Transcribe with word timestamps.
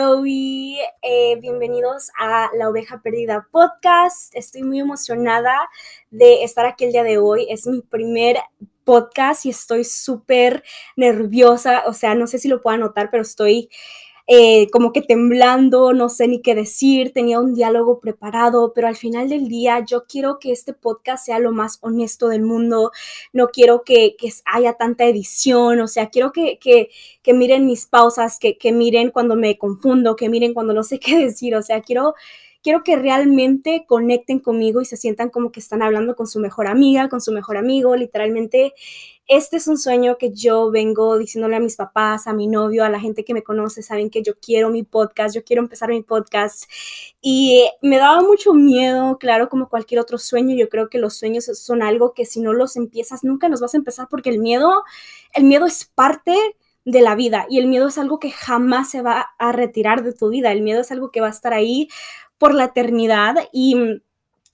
Chloe, 0.00 0.78
eh, 1.02 1.36
bienvenidos 1.42 2.10
a 2.18 2.48
La 2.56 2.70
Oveja 2.70 3.02
Perdida 3.02 3.46
Podcast. 3.50 4.34
Estoy 4.34 4.62
muy 4.62 4.80
emocionada 4.80 5.54
de 6.10 6.42
estar 6.42 6.64
aquí 6.64 6.86
el 6.86 6.92
día 6.92 7.02
de 7.02 7.18
hoy. 7.18 7.46
Es 7.50 7.66
mi 7.66 7.82
primer 7.82 8.38
podcast 8.84 9.44
y 9.44 9.50
estoy 9.50 9.84
súper 9.84 10.64
nerviosa. 10.96 11.82
O 11.86 11.92
sea, 11.92 12.14
no 12.14 12.26
sé 12.28 12.38
si 12.38 12.48
lo 12.48 12.62
puedan 12.62 12.80
notar, 12.80 13.10
pero 13.10 13.22
estoy 13.22 13.68
eh, 14.32 14.70
como 14.70 14.92
que 14.92 15.02
temblando, 15.02 15.92
no 15.92 16.08
sé 16.08 16.28
ni 16.28 16.40
qué 16.40 16.54
decir, 16.54 17.12
tenía 17.12 17.40
un 17.40 17.52
diálogo 17.52 17.98
preparado, 17.98 18.72
pero 18.72 18.86
al 18.86 18.94
final 18.94 19.28
del 19.28 19.48
día 19.48 19.84
yo 19.84 20.04
quiero 20.04 20.38
que 20.38 20.52
este 20.52 20.72
podcast 20.72 21.26
sea 21.26 21.40
lo 21.40 21.50
más 21.50 21.78
honesto 21.80 22.28
del 22.28 22.42
mundo, 22.42 22.92
no 23.32 23.48
quiero 23.48 23.82
que, 23.82 24.14
haya 24.44 24.74
tanta 24.74 25.04
edición, 25.06 25.80
o 25.80 25.88
sea, 25.88 26.10
quiero 26.10 26.30
que, 26.30 26.60
miren 27.26 27.66
mis 27.66 27.86
pausas, 27.86 28.38
que, 28.38 28.56
que 28.56 28.70
miren 28.70 29.10
cuando 29.10 29.34
me 29.34 29.58
confundo, 29.58 30.14
que 30.14 30.28
miren 30.28 30.54
cuando 30.54 30.74
no 30.74 30.84
sé 30.84 31.00
qué 31.00 31.18
decir, 31.18 31.56
o 31.56 31.62
sea, 31.62 31.80
quiero 31.80 32.14
quiero 32.62 32.82
que 32.82 32.96
realmente 32.96 33.84
conecten 33.86 34.38
conmigo 34.38 34.80
y 34.80 34.84
se 34.84 34.96
sientan 34.96 35.30
como 35.30 35.50
que 35.52 35.60
están 35.60 35.82
hablando 35.82 36.16
con 36.16 36.26
su 36.26 36.40
mejor 36.40 36.66
amiga, 36.66 37.08
con 37.08 37.20
su 37.20 37.32
mejor 37.32 37.56
amigo, 37.56 37.96
literalmente. 37.96 38.74
Este 39.26 39.58
es 39.58 39.68
un 39.68 39.78
sueño 39.78 40.18
que 40.18 40.32
yo 40.32 40.70
vengo 40.72 41.16
diciéndole 41.16 41.54
a 41.56 41.60
mis 41.60 41.76
papás, 41.76 42.26
a 42.26 42.32
mi 42.32 42.48
novio, 42.48 42.84
a 42.84 42.88
la 42.88 42.98
gente 42.98 43.24
que 43.24 43.32
me 43.32 43.44
conoce, 43.44 43.82
saben 43.82 44.10
que 44.10 44.22
yo 44.22 44.32
quiero 44.40 44.70
mi 44.70 44.82
podcast, 44.82 45.34
yo 45.34 45.44
quiero 45.44 45.62
empezar 45.62 45.88
mi 45.90 46.02
podcast 46.02 46.64
y 47.22 47.64
me 47.80 47.98
daba 47.98 48.22
mucho 48.22 48.54
miedo, 48.54 49.18
claro, 49.18 49.48
como 49.48 49.68
cualquier 49.68 50.00
otro 50.00 50.18
sueño, 50.18 50.56
yo 50.56 50.68
creo 50.68 50.88
que 50.88 50.98
los 50.98 51.14
sueños 51.14 51.44
son 51.44 51.82
algo 51.82 52.12
que 52.12 52.26
si 52.26 52.40
no 52.40 52.52
los 52.52 52.76
empiezas 52.76 53.22
nunca 53.22 53.48
los 53.48 53.60
vas 53.60 53.74
a 53.74 53.76
empezar 53.76 54.08
porque 54.10 54.30
el 54.30 54.40
miedo, 54.40 54.82
el 55.32 55.44
miedo 55.44 55.66
es 55.66 55.84
parte 55.84 56.34
de 56.84 57.00
la 57.00 57.14
vida 57.14 57.46
y 57.48 57.58
el 57.58 57.68
miedo 57.68 57.88
es 57.88 57.98
algo 57.98 58.18
que 58.18 58.30
jamás 58.30 58.90
se 58.90 59.02
va 59.02 59.28
a 59.38 59.52
retirar 59.52 60.02
de 60.02 60.12
tu 60.12 60.30
vida, 60.30 60.50
el 60.50 60.62
miedo 60.62 60.80
es 60.80 60.90
algo 60.90 61.10
que 61.10 61.20
va 61.20 61.28
a 61.28 61.30
estar 61.30 61.52
ahí 61.52 61.88
por 62.40 62.54
la 62.54 62.64
eternidad 62.64 63.36
y 63.52 63.76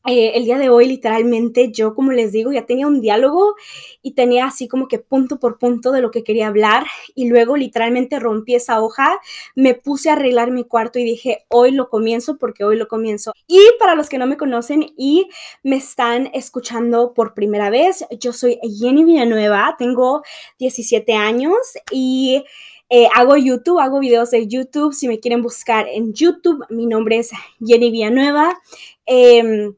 eh, 0.08 0.32
el 0.34 0.44
día 0.44 0.58
de 0.58 0.68
hoy 0.68 0.86
literalmente 0.88 1.70
yo, 1.70 1.94
como 1.94 2.10
les 2.10 2.32
digo, 2.32 2.52
ya 2.52 2.66
tenía 2.66 2.88
un 2.88 3.00
diálogo 3.00 3.54
y 4.02 4.12
tenía 4.14 4.46
así 4.46 4.66
como 4.66 4.88
que 4.88 4.98
punto 4.98 5.38
por 5.38 5.58
punto 5.58 5.92
de 5.92 6.00
lo 6.00 6.10
que 6.10 6.24
quería 6.24 6.48
hablar 6.48 6.84
y 7.14 7.28
luego 7.28 7.56
literalmente 7.56 8.18
rompí 8.18 8.56
esa 8.56 8.80
hoja, 8.80 9.20
me 9.54 9.74
puse 9.74 10.10
a 10.10 10.14
arreglar 10.14 10.50
mi 10.50 10.64
cuarto 10.64 10.98
y 10.98 11.04
dije, 11.04 11.44
hoy 11.48 11.70
lo 11.70 11.88
comienzo 11.88 12.38
porque 12.38 12.64
hoy 12.64 12.76
lo 12.76 12.88
comienzo. 12.88 13.32
Y 13.46 13.60
para 13.78 13.94
los 13.94 14.08
que 14.08 14.18
no 14.18 14.26
me 14.26 14.36
conocen 14.36 14.92
y 14.96 15.28
me 15.62 15.76
están 15.76 16.30
escuchando 16.34 17.14
por 17.14 17.34
primera 17.34 17.70
vez, 17.70 18.04
yo 18.18 18.32
soy 18.32 18.58
Jenny 18.62 19.04
Villanueva, 19.04 19.76
tengo 19.78 20.22
17 20.58 21.14
años 21.14 21.56
y... 21.92 22.44
Eh, 22.88 23.08
hago 23.14 23.36
YouTube, 23.36 23.80
hago 23.80 23.98
videos 23.98 24.30
de 24.30 24.46
YouTube. 24.46 24.94
Si 24.94 25.08
me 25.08 25.18
quieren 25.18 25.42
buscar 25.42 25.86
en 25.88 26.12
YouTube, 26.12 26.64
mi 26.70 26.86
nombre 26.86 27.18
es 27.18 27.30
Jenny 27.64 27.90
Villanueva. 27.90 28.60
Em, 29.06 29.74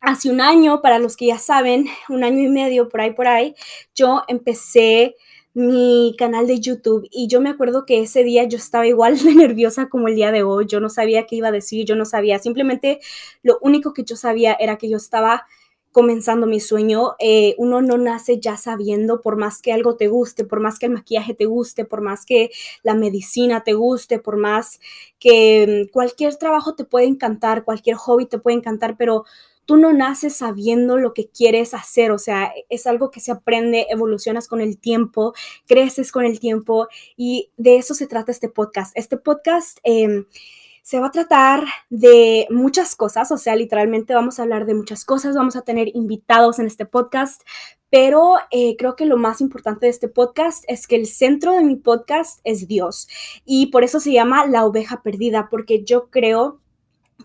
hace 0.00 0.30
un 0.30 0.40
año, 0.40 0.82
para 0.82 0.98
los 0.98 1.16
que 1.16 1.26
ya 1.26 1.38
saben, 1.38 1.86
un 2.08 2.24
año 2.24 2.40
y 2.40 2.48
medio 2.48 2.88
por 2.88 3.00
ahí, 3.00 3.12
por 3.12 3.28
ahí, 3.28 3.54
yo 3.94 4.22
empecé 4.28 5.16
mi 5.54 6.14
canal 6.16 6.46
de 6.46 6.60
YouTube 6.60 7.08
y 7.10 7.26
yo 7.26 7.40
me 7.40 7.50
acuerdo 7.50 7.84
que 7.84 8.00
ese 8.00 8.22
día 8.22 8.44
yo 8.44 8.58
estaba 8.58 8.86
igual 8.86 9.18
de 9.24 9.34
nerviosa 9.34 9.88
como 9.88 10.08
el 10.08 10.14
día 10.14 10.30
de 10.32 10.42
hoy, 10.42 10.66
yo 10.66 10.80
no 10.80 10.88
sabía 10.88 11.26
qué 11.26 11.36
iba 11.36 11.48
a 11.48 11.52
decir, 11.52 11.84
yo 11.84 11.96
no 11.96 12.04
sabía, 12.04 12.38
simplemente 12.38 13.00
lo 13.42 13.58
único 13.60 13.92
que 13.92 14.04
yo 14.04 14.14
sabía 14.16 14.56
era 14.60 14.78
que 14.78 14.88
yo 14.88 14.96
estaba 14.96 15.46
comenzando 15.92 16.46
mi 16.46 16.60
sueño, 16.60 17.14
eh, 17.18 17.54
uno 17.58 17.80
no 17.82 17.98
nace 17.98 18.40
ya 18.40 18.56
sabiendo, 18.56 19.20
por 19.20 19.36
más 19.36 19.62
que 19.62 19.72
algo 19.72 19.96
te 19.96 20.08
guste, 20.08 20.44
por 20.44 20.60
más 20.60 20.78
que 20.78 20.86
el 20.86 20.92
maquillaje 20.92 21.34
te 21.34 21.46
guste, 21.46 21.84
por 21.84 22.02
más 22.02 22.24
que 22.26 22.50
la 22.82 22.94
medicina 22.94 23.64
te 23.64 23.72
guste, 23.72 24.18
por 24.18 24.36
más 24.36 24.80
que 25.18 25.86
mm, 25.88 25.92
cualquier 25.92 26.36
trabajo 26.36 26.74
te 26.74 26.84
puede 26.84 27.06
encantar, 27.06 27.64
cualquier 27.64 27.96
hobby 27.96 28.26
te 28.26 28.38
puede 28.38 28.56
encantar, 28.56 28.96
pero 28.96 29.24
tú 29.64 29.76
no 29.76 29.92
naces 29.92 30.36
sabiendo 30.36 30.96
lo 30.96 31.12
que 31.12 31.28
quieres 31.28 31.74
hacer, 31.74 32.10
o 32.10 32.18
sea, 32.18 32.52
es 32.70 32.86
algo 32.86 33.10
que 33.10 33.20
se 33.20 33.32
aprende, 33.32 33.86
evolucionas 33.90 34.48
con 34.48 34.60
el 34.62 34.78
tiempo, 34.78 35.34
creces 35.66 36.10
con 36.10 36.24
el 36.24 36.40
tiempo 36.40 36.88
y 37.16 37.50
de 37.58 37.76
eso 37.76 37.94
se 37.94 38.06
trata 38.06 38.32
este 38.32 38.48
podcast. 38.48 38.92
Este 38.96 39.16
podcast... 39.16 39.78
Em, 39.82 40.24
se 40.88 41.00
va 41.00 41.08
a 41.08 41.10
tratar 41.10 41.66
de 41.90 42.46
muchas 42.48 42.96
cosas, 42.96 43.30
o 43.30 43.36
sea, 43.36 43.54
literalmente 43.54 44.14
vamos 44.14 44.38
a 44.38 44.42
hablar 44.44 44.64
de 44.64 44.72
muchas 44.72 45.04
cosas, 45.04 45.36
vamos 45.36 45.54
a 45.54 45.60
tener 45.60 45.94
invitados 45.94 46.58
en 46.58 46.64
este 46.64 46.86
podcast, 46.86 47.42
pero 47.90 48.36
eh, 48.50 48.74
creo 48.78 48.96
que 48.96 49.04
lo 49.04 49.18
más 49.18 49.42
importante 49.42 49.84
de 49.84 49.90
este 49.90 50.08
podcast 50.08 50.64
es 50.66 50.86
que 50.86 50.96
el 50.96 51.04
centro 51.04 51.52
de 51.52 51.62
mi 51.62 51.76
podcast 51.76 52.40
es 52.42 52.68
Dios 52.68 53.06
y 53.44 53.66
por 53.66 53.84
eso 53.84 54.00
se 54.00 54.12
llama 54.12 54.46
La 54.46 54.64
oveja 54.64 55.02
perdida, 55.02 55.48
porque 55.50 55.84
yo 55.84 56.08
creo 56.08 56.62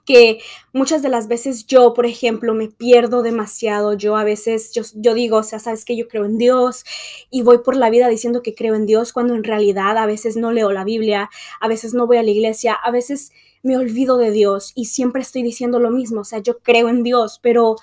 que 0.04 0.40
muchas 0.74 1.02
de 1.02 1.08
las 1.08 1.30
veces 1.30 1.66
yo, 1.66 1.94
por 1.94 2.06
ejemplo, 2.06 2.54
me 2.54 2.68
pierdo 2.68 3.22
demasiado. 3.22 3.94
Yo 3.94 4.18
a 4.18 4.26
veces, 4.26 4.74
yo, 4.74 4.82
yo, 4.96 5.14
digo, 5.14 5.38
o 5.38 5.44
sea, 5.44 5.60
sabes 5.60 5.86
que 5.86 5.96
yo 5.96 6.10
creo 6.10 6.26
en 6.26 6.38
Dios 6.38 6.84
y 7.30 7.44
voy 7.44 7.60
por 7.60 7.78
la 7.78 7.90
vida 7.90 8.10
diciendo 8.10 8.42
que 8.42 8.56
creo 8.56 8.76
en 8.76 8.86
Dios 8.86 9.14
cuando 9.14 9.36
en 9.36 9.46
realidad 9.46 9.98
a 9.98 10.06
veces 10.06 10.36
no 10.36 10.52
leo 10.52 10.74
la 10.74 10.84
Biblia, 10.84 11.30
a 11.62 11.68
veces 11.70 11.94
no 11.94 12.08
voy 12.08 12.18
a 12.18 12.24
la 12.24 12.32
iglesia, 12.32 12.74
a 12.74 12.92
veces 12.92 13.32
me 13.64 13.78
olvido 13.78 14.18
de 14.18 14.32
Dios 14.32 14.72
y 14.76 14.86
siempre 14.86 15.22
estoy 15.22 15.42
diciendo 15.42 15.80
lo 15.80 15.90
mismo, 15.90 16.22
o 16.22 16.26
sea, 16.26 16.40
yo 16.40 16.60
creo 16.60 16.90
en 16.90 17.02
Dios, 17.02 17.40
pero 17.42 17.78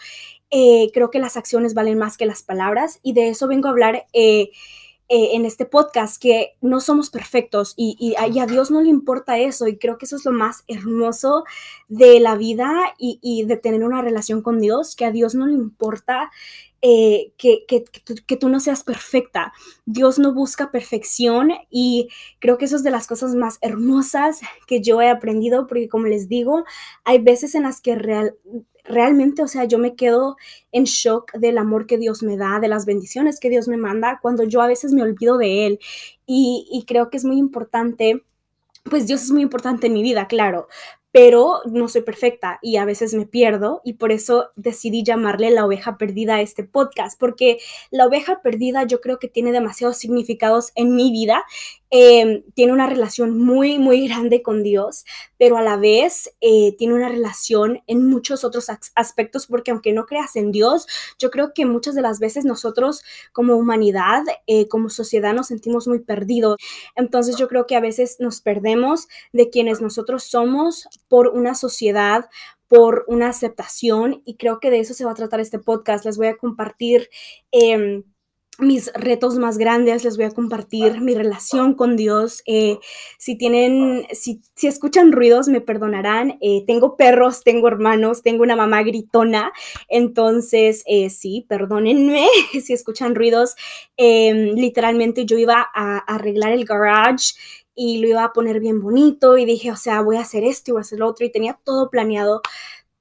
eh, 0.50 0.90
creo 0.92 1.10
que 1.10 1.18
las 1.18 1.36
acciones 1.36 1.74
valen 1.74 1.98
más 1.98 2.16
que 2.16 2.26
las 2.26 2.42
palabras 2.42 3.00
y 3.02 3.14
de 3.14 3.30
eso 3.30 3.48
vengo 3.48 3.68
a 3.68 3.72
hablar. 3.72 4.06
Eh, 4.12 4.50
eh, 5.12 5.34
en 5.34 5.44
este 5.44 5.66
podcast 5.66 6.22
que 6.22 6.54
no 6.60 6.78
somos 6.78 7.10
perfectos 7.10 7.74
y, 7.76 7.96
y, 7.98 8.14
a 8.38 8.46
Dios 8.46 8.70
no 8.70 8.80
le 8.80 8.90
importa 8.90 9.40
eso 9.40 9.66
y 9.66 9.76
creo 9.76 9.98
que 9.98 10.06
eso 10.06 10.14
es 10.14 10.24
lo 10.24 10.30
más 10.30 10.62
hermoso 10.68 11.42
de 11.88 12.20
la 12.20 12.36
vida 12.36 12.94
y, 12.96 13.18
y 13.20 13.42
de 13.42 13.56
tener 13.56 13.82
una 13.82 14.02
relación 14.02 14.40
con 14.40 14.60
Dios, 14.60 14.94
que 14.94 15.04
a 15.04 15.10
Dios 15.10 15.34
no 15.34 15.48
le 15.48 15.54
importa 15.54 16.30
eh, 16.82 17.32
que, 17.36 17.66
que, 17.66 17.84
que, 18.26 18.36
tú, 18.36 18.48
no 18.48 18.58
seas 18.58 18.84
perfecta. 18.84 19.52
Dios 19.84 20.18
no 20.18 20.32
busca 20.32 20.70
perfección 20.70 21.52
y 21.70 22.08
creo 22.38 22.56
que 22.56 22.64
eso 22.64 22.76
es 22.76 22.82
de 22.82 22.90
las 22.90 23.06
cosas 23.06 23.34
más 23.34 23.58
hermosas 23.60 24.40
que 24.66 24.80
yo 24.80 25.02
he 25.02 25.10
aprendido 25.10 25.66
porque 25.66 25.88
como 25.88 26.06
les 26.06 26.28
digo, 26.28 26.64
hay 27.04 27.18
veces 27.18 27.54
en 27.54 27.64
las 27.64 27.80
que 27.80 27.96
real, 27.96 28.34
realmente, 28.84 29.42
o 29.42 29.48
sea, 29.48 29.64
yo 29.64 29.78
me 29.78 29.94
quedo 29.94 30.36
en 30.72 30.84
shock 30.84 31.32
del 31.34 31.58
amor 31.58 31.86
que 31.86 31.98
Dios 31.98 32.22
me 32.22 32.36
da, 32.36 32.60
de 32.60 32.68
las 32.68 32.86
bendiciones 32.86 33.40
que 33.40 33.50
Dios 33.50 33.68
me 33.68 33.76
manda, 33.76 34.18
cuando 34.22 34.44
yo 34.44 34.62
a 34.62 34.66
veces 34.66 34.92
me 34.92 35.02
olvido 35.02 35.36
de 35.36 35.66
Él. 35.66 35.80
Y, 36.26 36.66
y 36.72 36.84
creo 36.86 37.10
que 37.10 37.18
es 37.18 37.24
muy 37.24 37.38
importante 37.38 38.24
pues 38.84 39.06
Dios 39.06 39.22
es 39.22 39.30
muy 39.30 39.42
importante 39.42 39.88
en 39.88 39.92
mi 39.92 40.02
vida, 40.02 40.26
claro, 40.26 40.66
pero 41.12 41.60
no 41.66 41.88
soy 41.88 42.02
perfecta 42.02 42.58
y 42.62 42.76
a 42.76 42.84
veces 42.84 43.14
me 43.14 43.26
pierdo 43.26 43.80
y 43.84 43.94
por 43.94 44.12
eso 44.12 44.50
decidí 44.56 45.02
llamarle 45.02 45.50
la 45.50 45.64
oveja 45.66 45.98
perdida 45.98 46.36
a 46.36 46.40
este 46.40 46.64
podcast, 46.64 47.18
porque 47.18 47.58
la 47.90 48.06
oveja 48.06 48.42
perdida 48.42 48.84
yo 48.84 49.00
creo 49.00 49.18
que 49.18 49.28
tiene 49.28 49.52
demasiados 49.52 49.96
significados 49.96 50.72
en 50.74 50.94
mi 50.94 51.10
vida 51.10 51.44
Em, 51.92 52.44
tiene 52.54 52.72
una 52.72 52.86
relación 52.86 53.36
muy, 53.36 53.80
muy 53.80 54.06
grande 54.06 54.42
con 54.42 54.62
Dios, 54.62 55.04
pero 55.38 55.56
a 55.56 55.62
la 55.62 55.76
vez 55.76 56.30
eh, 56.40 56.76
tiene 56.78 56.94
una 56.94 57.08
relación 57.08 57.82
en 57.88 58.06
muchos 58.08 58.44
otros 58.44 58.68
aspectos, 58.94 59.48
porque 59.48 59.72
aunque 59.72 59.92
no 59.92 60.06
creas 60.06 60.36
en 60.36 60.52
Dios, 60.52 60.86
yo 61.18 61.30
creo 61.32 61.52
que 61.52 61.66
muchas 61.66 61.96
de 61.96 62.02
las 62.02 62.20
veces 62.20 62.44
nosotros 62.44 63.02
como 63.32 63.56
humanidad, 63.56 64.22
eh, 64.46 64.68
como 64.68 64.88
sociedad, 64.88 65.34
nos 65.34 65.48
sentimos 65.48 65.88
muy 65.88 65.98
perdidos. 65.98 66.58
Entonces 66.94 67.36
yo 67.36 67.48
creo 67.48 67.66
que 67.66 67.74
a 67.74 67.80
veces 67.80 68.18
nos 68.20 68.40
perdemos 68.40 69.08
de 69.32 69.50
quienes 69.50 69.80
nosotros 69.80 70.22
somos 70.22 70.88
por 71.08 71.28
una 71.28 71.56
sociedad, 71.56 72.28
por 72.68 73.04
una 73.08 73.28
aceptación 73.30 74.22
y 74.24 74.36
creo 74.36 74.60
que 74.60 74.70
de 74.70 74.78
eso 74.78 74.94
se 74.94 75.04
va 75.04 75.10
a 75.10 75.14
tratar 75.14 75.40
este 75.40 75.58
podcast. 75.58 76.04
Les 76.04 76.16
voy 76.16 76.28
a 76.28 76.36
compartir 76.36 77.08
eh, 77.50 78.04
mis 78.60 78.92
retos 78.94 79.36
más 79.36 79.58
grandes, 79.58 80.04
les 80.04 80.16
voy 80.16 80.26
a 80.26 80.30
compartir 80.30 81.00
mi 81.00 81.14
relación 81.14 81.74
con 81.74 81.96
Dios. 81.96 82.42
Eh, 82.46 82.78
si 83.18 83.36
tienen, 83.36 84.06
si, 84.12 84.40
si, 84.54 84.66
escuchan 84.66 85.12
ruidos, 85.12 85.48
me 85.48 85.60
perdonarán. 85.60 86.38
Eh, 86.40 86.64
tengo 86.66 86.96
perros, 86.96 87.42
tengo 87.42 87.68
hermanos, 87.68 88.22
tengo 88.22 88.42
una 88.42 88.56
mamá 88.56 88.82
gritona. 88.82 89.52
Entonces, 89.88 90.82
eh, 90.86 91.10
sí, 91.10 91.46
perdónenme 91.48 92.26
si 92.62 92.72
escuchan 92.72 93.14
ruidos. 93.14 93.54
Em, 93.96 94.54
literalmente 94.54 95.26
yo 95.26 95.38
iba 95.38 95.68
a, 95.74 95.98
arreglar 95.98 96.52
el 96.52 96.64
garage 96.64 97.34
y 97.74 97.98
lo 97.98 98.08
iba 98.08 98.24
a 98.24 98.32
poner 98.32 98.60
bien 98.60 98.80
bonito 98.80 99.38
y 99.38 99.44
dije, 99.44 99.70
o 99.72 99.76
sea, 99.76 100.02
voy 100.02 100.16
a 100.16 100.20
hacer 100.20 100.44
esto 100.44 100.70
y 100.70 100.72
voy 100.72 100.80
a 100.80 100.82
hacer 100.82 100.98
lo 100.98 101.08
otro 101.08 101.24
y 101.26 101.32
tenía 101.32 101.58
todo 101.64 101.90
planeado. 101.90 102.42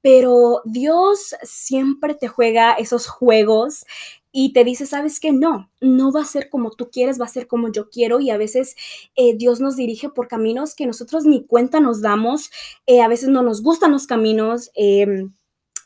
Pero 0.02 0.62
Dios 0.64 1.34
siempre 1.42 2.14
te 2.14 2.28
juega 2.28 2.72
esos 2.72 3.06
juegos 3.06 3.84
y 4.32 4.52
te 4.52 4.64
dice, 4.64 4.86
sabes 4.86 5.20
que 5.20 5.32
no, 5.32 5.70
no 5.80 6.12
va 6.12 6.22
a 6.22 6.24
ser 6.24 6.50
como 6.50 6.70
tú 6.70 6.90
quieres, 6.90 7.20
va 7.20 7.24
a 7.24 7.28
ser 7.28 7.46
como 7.46 7.70
yo 7.72 7.90
quiero 7.90 8.20
y 8.20 8.30
a 8.30 8.36
veces 8.36 8.76
eh, 9.16 9.36
Dios 9.36 9.60
nos 9.60 9.76
dirige 9.76 10.08
por 10.08 10.28
caminos 10.28 10.74
que 10.74 10.86
nosotros 10.86 11.24
ni 11.24 11.46
cuenta 11.46 11.80
nos 11.80 12.00
damos, 12.00 12.50
eh, 12.86 13.00
a 13.02 13.08
veces 13.08 13.28
no 13.28 13.42
nos 13.42 13.62
gustan 13.62 13.92
los 13.92 14.06
caminos, 14.06 14.70
em, 14.74 15.32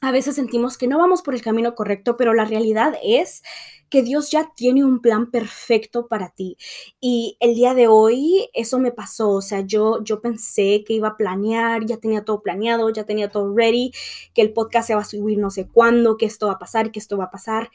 a 0.00 0.12
veces 0.12 0.34
sentimos 0.36 0.76
que 0.76 0.86
no 0.86 0.98
vamos 0.98 1.22
por 1.22 1.34
el 1.34 1.42
camino 1.42 1.74
correcto, 1.74 2.16
pero 2.18 2.34
la 2.34 2.44
realidad 2.44 2.94
es 3.02 3.42
que 3.88 4.02
Dios 4.02 4.30
ya 4.30 4.52
tiene 4.56 4.84
un 4.84 5.00
plan 5.00 5.30
perfecto 5.30 6.08
para 6.08 6.30
ti. 6.30 6.58
Y 7.00 7.36
el 7.40 7.54
día 7.54 7.74
de 7.74 7.86
hoy 7.88 8.50
eso 8.52 8.78
me 8.78 8.92
pasó, 8.92 9.30
o 9.30 9.40
sea, 9.40 9.60
yo, 9.60 10.02
yo 10.04 10.20
pensé 10.20 10.84
que 10.86 10.94
iba 10.94 11.08
a 11.08 11.16
planear, 11.16 11.86
ya 11.86 11.96
tenía 11.98 12.24
todo 12.24 12.42
planeado, 12.42 12.90
ya 12.90 13.04
tenía 13.04 13.30
todo 13.30 13.54
ready, 13.56 13.92
que 14.34 14.42
el 14.42 14.52
podcast 14.52 14.88
se 14.88 14.94
va 14.94 15.02
a 15.02 15.04
subir 15.04 15.38
no 15.38 15.50
sé 15.50 15.68
cuándo, 15.68 16.16
que 16.16 16.26
esto 16.26 16.48
va 16.48 16.54
a 16.54 16.58
pasar, 16.58 16.92
que 16.92 16.98
esto 16.98 17.16
va 17.16 17.24
a 17.24 17.30
pasar. 17.30 17.70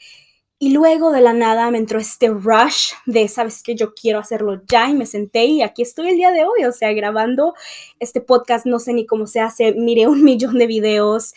Y 0.62 0.74
luego 0.74 1.10
de 1.10 1.22
la 1.22 1.32
nada 1.32 1.70
me 1.70 1.78
entró 1.78 1.98
este 1.98 2.28
rush 2.28 2.92
de, 3.06 3.26
sabes 3.28 3.62
que 3.62 3.74
yo 3.74 3.94
quiero 3.94 4.18
hacerlo 4.18 4.60
ya 4.68 4.90
y 4.90 4.94
me 4.94 5.06
senté 5.06 5.46
y 5.46 5.62
aquí 5.62 5.80
estoy 5.80 6.10
el 6.10 6.16
día 6.16 6.32
de 6.32 6.44
hoy, 6.44 6.66
o 6.66 6.72
sea, 6.72 6.92
grabando 6.92 7.54
este 7.98 8.20
podcast, 8.20 8.66
no 8.66 8.78
sé 8.78 8.92
ni 8.92 9.06
cómo 9.06 9.26
se 9.26 9.40
hace, 9.40 9.72
miré 9.72 10.06
un 10.06 10.22
millón 10.24 10.58
de 10.58 10.66
videos. 10.66 11.32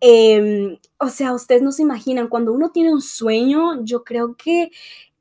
Em, 0.00 0.76
o 0.98 1.08
sea, 1.08 1.32
ustedes 1.32 1.62
no 1.62 1.72
se 1.72 1.80
imaginan, 1.80 2.28
cuando 2.28 2.52
uno 2.52 2.70
tiene 2.70 2.92
un 2.92 3.00
sueño, 3.00 3.82
yo 3.82 4.04
creo 4.04 4.36
que 4.36 4.70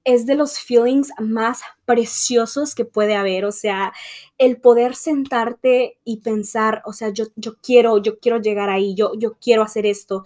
es 0.05 0.25
de 0.25 0.35
los 0.35 0.59
feelings 0.59 1.11
más 1.19 1.61
preciosos 1.83 2.73
que 2.75 2.85
puede 2.85 3.15
haber, 3.15 3.43
o 3.43 3.51
sea, 3.51 3.91
el 4.37 4.61
poder 4.61 4.95
sentarte 4.95 5.97
y 6.05 6.21
pensar, 6.21 6.81
o 6.85 6.93
sea, 6.93 7.09
yo, 7.09 7.25
yo 7.35 7.57
quiero, 7.61 7.97
yo 7.97 8.19
quiero 8.19 8.39
llegar 8.39 8.69
ahí, 8.69 8.95
yo, 8.95 9.11
yo 9.17 9.33
quiero 9.39 9.63
hacer 9.63 9.85
esto 9.85 10.23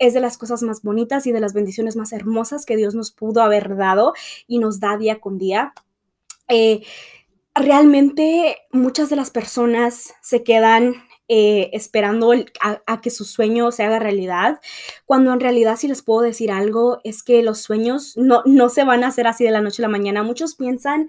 es 0.00 0.14
de 0.14 0.20
las 0.20 0.38
cosas 0.38 0.62
más 0.62 0.82
bonitas 0.82 1.26
y 1.26 1.32
de 1.32 1.40
las 1.40 1.52
bendiciones 1.52 1.94
más 1.94 2.12
hermosas 2.12 2.64
que 2.64 2.76
Dios 2.76 2.94
nos 2.94 3.12
pudo 3.12 3.42
haber 3.42 3.76
dado 3.76 4.14
y 4.48 4.58
nos 4.58 4.80
da 4.80 4.96
día 4.96 5.20
con 5.20 5.38
día. 5.38 5.74
Eh, 6.48 6.82
realmente 7.54 8.56
muchas 8.72 9.10
de 9.10 9.16
las 9.16 9.30
personas 9.30 10.14
se 10.22 10.42
quedan 10.42 10.94
eh, 11.32 11.70
esperando 11.74 12.32
a, 12.60 13.00
que 13.00 13.10
su 13.10 13.24
sueño 13.24 13.70
se 13.70 13.84
haga 13.84 14.00
realidad, 14.00 14.60
cuando 15.06 15.32
en 15.32 15.38
realidad 15.38 15.76
si 15.76 15.86
les 15.86 16.02
puedo 16.02 16.22
decir 16.22 16.50
algo 16.50 16.98
es 17.04 17.22
que 17.22 17.40
los 17.44 17.60
sueños 17.60 18.16
no, 18.16 18.42
no 18.46 18.68
se 18.68 18.82
van 18.82 19.04
a 19.04 19.08
hacer 19.08 19.28
así 19.28 19.44
de 19.44 19.52
la 19.52 19.60
noche 19.60 19.80
a 19.80 19.86
la 19.86 19.92
mañana. 19.92 20.24
Muchos 20.24 20.56
piensan 20.56 21.08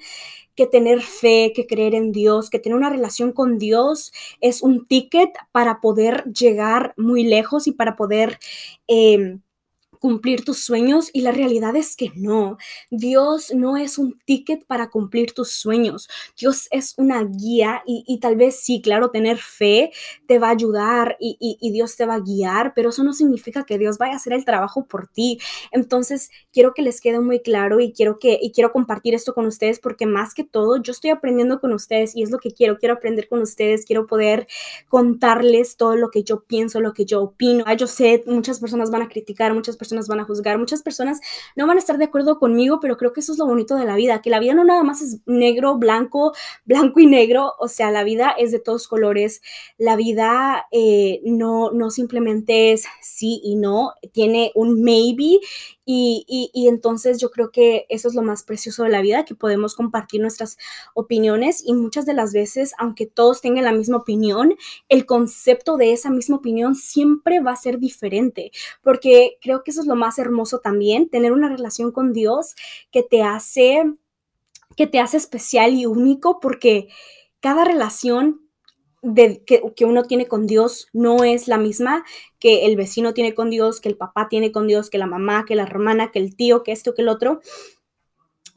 que 0.54 0.68
tener 0.68 1.02
fe, 1.02 1.54
que 1.56 1.66
creer 1.66 1.96
en 1.96 2.12
Dios, 2.12 2.52
que 2.52 2.60
tener 2.60 2.78
una 2.78 2.92
relación 2.92 3.32
con 3.32 3.58
Dios 3.58 4.12
es 4.42 4.62
un 4.62 4.86
ticket 4.86 5.32
para 5.52 5.82
poder 5.82 6.26
llegar 6.26 6.94
muy 6.98 7.24
lejos 7.24 7.66
y 7.66 7.72
para 7.72 7.96
poder... 7.96 8.38
Eh, 8.88 9.40
cumplir 10.02 10.44
tus 10.44 10.58
sueños 10.58 11.12
y 11.14 11.22
la 11.22 11.32
realidad 11.32 11.76
es 11.76 11.96
que 11.96 12.12
no. 12.16 12.58
Dios 12.90 13.54
no 13.54 13.78
es 13.78 14.00
un 14.00 14.20
ticket 14.26 14.66
para 14.66 14.90
cumplir 14.90 15.34
tus 15.34 15.52
sueños. 15.52 16.10
Dios 16.36 16.68
es 16.72 16.96
una 16.98 17.24
guía 17.24 17.84
y, 17.86 18.20
tal 18.20 18.36
vez 18.36 18.60
sí, 18.62 18.82
claro, 18.82 19.12
tener 19.12 19.38
fe 19.38 19.92
te 20.28 20.40
va 20.40 20.48
a 20.48 20.52
ayudar 20.52 21.18
y, 21.20 21.38
y, 21.40 21.72
Dios 21.72 21.96
te 21.96 22.08
va 22.08 22.16
a 22.16 22.20
guiar, 22.20 22.74
pero 22.74 22.90
eso 22.90 23.04
no 23.04 23.14
significa 23.14 23.64
que 23.64 23.78
Dios 23.78 24.00
vaya 24.00 24.14
a 24.14 24.16
hacer 24.16 24.34
el 24.34 24.44
trabajo 24.44 24.86
por 24.86 25.08
ti. 25.08 25.40
Entonces, 25.72 26.32
quiero 26.52 26.74
que 26.74 26.82
les 26.82 27.00
quede 27.00 27.20
muy 27.20 27.40
claro 27.40 27.80
y 27.80 27.94
quiero 27.94 28.18
que 28.18 28.40
y 28.42 28.52
quiero 28.52 28.72
compartir 28.72 29.14
esto 29.14 29.36
con 29.36 29.46
ustedes 29.46 29.80
porque 29.80 30.08
más 30.08 30.34
que 30.34 30.44
todo 30.44 30.82
yo 30.82 30.92
estoy 30.94 31.12
aprendiendo 31.12 31.60
con 31.60 31.74
ustedes 31.74 32.16
y 32.16 32.24
es 32.24 32.32
lo 32.32 32.40
que 32.40 32.52
quiero, 32.52 32.80
quiero 32.80 32.96
aprender 32.96 33.28
con 33.30 33.40
ustedes, 33.42 33.86
quiero 33.86 34.08
poder 34.08 34.48
contarles 34.90 35.78
todo 35.78 35.96
lo 35.96 36.10
que 36.10 36.24
yo 36.24 36.44
pienso, 36.44 36.80
lo 36.80 36.94
que 36.94 37.06
yo 37.06 37.22
opino. 37.22 37.66
Yo 37.76 37.86
sé, 37.86 38.24
muchas 38.26 38.60
personas 38.60 38.90
van 38.90 39.04
a 39.04 39.08
criticar, 39.08 39.54
muchas 39.54 39.78
personas 39.78 39.91
van 40.08 40.20
a 40.20 40.26
juzgar, 40.26 40.58
muchas 40.58 40.84
personas 40.84 41.20
no 41.56 41.68
van 41.68 41.78
a 41.78 41.80
estar 41.80 41.98
de 41.98 42.06
acuerdo 42.06 42.40
conmigo, 42.40 42.80
pero 42.80 42.98
creo 42.98 43.14
que 43.14 43.20
eso 43.22 43.32
es 43.32 43.38
lo 43.38 43.46
bonito 43.46 43.76
de 43.76 43.86
la 43.86 43.96
vida, 43.96 44.22
que 44.22 44.30
la 44.30 44.40
vida 44.40 44.54
no 44.54 44.64
nada 44.64 44.84
más 44.84 45.02
es 45.02 45.20
negro, 45.26 45.78
blanco, 45.78 46.34
blanco 46.66 47.00
y 47.00 47.08
negro, 47.08 47.54
o 47.60 47.68
sea, 47.68 47.92
la 47.92 48.04
vida 48.04 48.34
es 48.38 48.52
de 48.52 48.60
todos 48.60 48.88
colores, 48.88 49.42
la 49.78 49.96
vida 49.96 50.68
eh, 50.72 51.22
no, 51.24 51.72
no 51.72 51.90
simplemente 51.90 52.72
es 52.72 52.86
sí 53.02 53.42
y 53.44 53.56
no, 53.56 53.94
tiene 54.12 54.52
un 54.56 54.82
maybe 54.82 55.40
y, 55.94 56.68
entonces 56.68 57.20
yo 57.20 57.32
creo 57.32 57.52
que 57.52 57.86
eso 57.90 58.08
es 58.08 58.16
lo 58.16 58.22
más 58.22 58.44
precioso 58.44 58.84
de 58.84 58.90
la 58.90 59.02
vida, 59.02 59.26
que 59.26 59.36
podemos 59.36 59.76
compartir 59.76 60.22
nuestras 60.22 60.58
opiniones 60.94 61.64
y 61.66 61.74
muchas 61.74 62.06
de 62.06 62.14
las 62.14 62.34
veces, 62.34 62.74
aunque 62.78 63.06
todos 63.06 63.42
tengan 63.42 63.66
la 63.66 63.72
misma 63.72 63.98
opinión, 63.98 64.56
el 64.90 65.06
concepto 65.06 65.78
de 65.78 65.94
esa 65.94 66.10
misma 66.10 66.38
opinión 66.38 66.76
siempre 66.76 67.40
va 67.40 67.52
a 67.52 67.56
ser 67.56 67.80
diferente, 67.80 68.52
porque 68.82 69.38
creo 69.42 69.64
que 69.64 69.72
eso 69.72 69.82
es 69.82 69.88
lo 69.88 69.96
más 69.96 70.20
hermoso 70.20 70.60
también, 70.60 71.10
tener 71.10 71.32
una 71.32 71.50
relación 71.50 71.92
con 71.92 72.14
Dios 72.14 72.56
que 72.92 73.04
te 73.04 73.24
hace, 73.24 73.84
que 74.76 74.88
te 74.88 75.00
hace 75.00 75.18
especial 75.18 75.74
y 75.74 75.86
único, 75.86 76.40
porque 76.40 76.88
cada 77.40 77.66
relación 77.66 78.41
que, 79.46 79.86
uno 79.86 80.04
tiene 80.04 80.28
con 80.28 80.46
Dios 80.46 80.88
no 80.94 81.24
es 81.24 81.48
la 81.48 81.58
misma 81.58 82.04
que 82.40 82.66
el 82.66 82.76
vecino 82.76 83.14
tiene 83.14 83.34
con 83.34 83.50
Dios, 83.50 83.82
que 83.82 83.90
el 83.90 83.98
papá 83.98 84.28
tiene 84.30 84.52
con 84.52 84.68
Dios, 84.68 84.90
que 84.90 84.98
la 84.98 85.08
mamá, 85.08 85.46
que 85.46 85.56
la 85.56 85.64
hermana, 85.64 86.12
que 86.12 86.20
el 86.20 86.36
tío, 86.36 86.64
que 86.64 86.72
esto, 86.72 86.94
que 86.94 87.02
el 87.02 87.10
otro. 87.10 87.42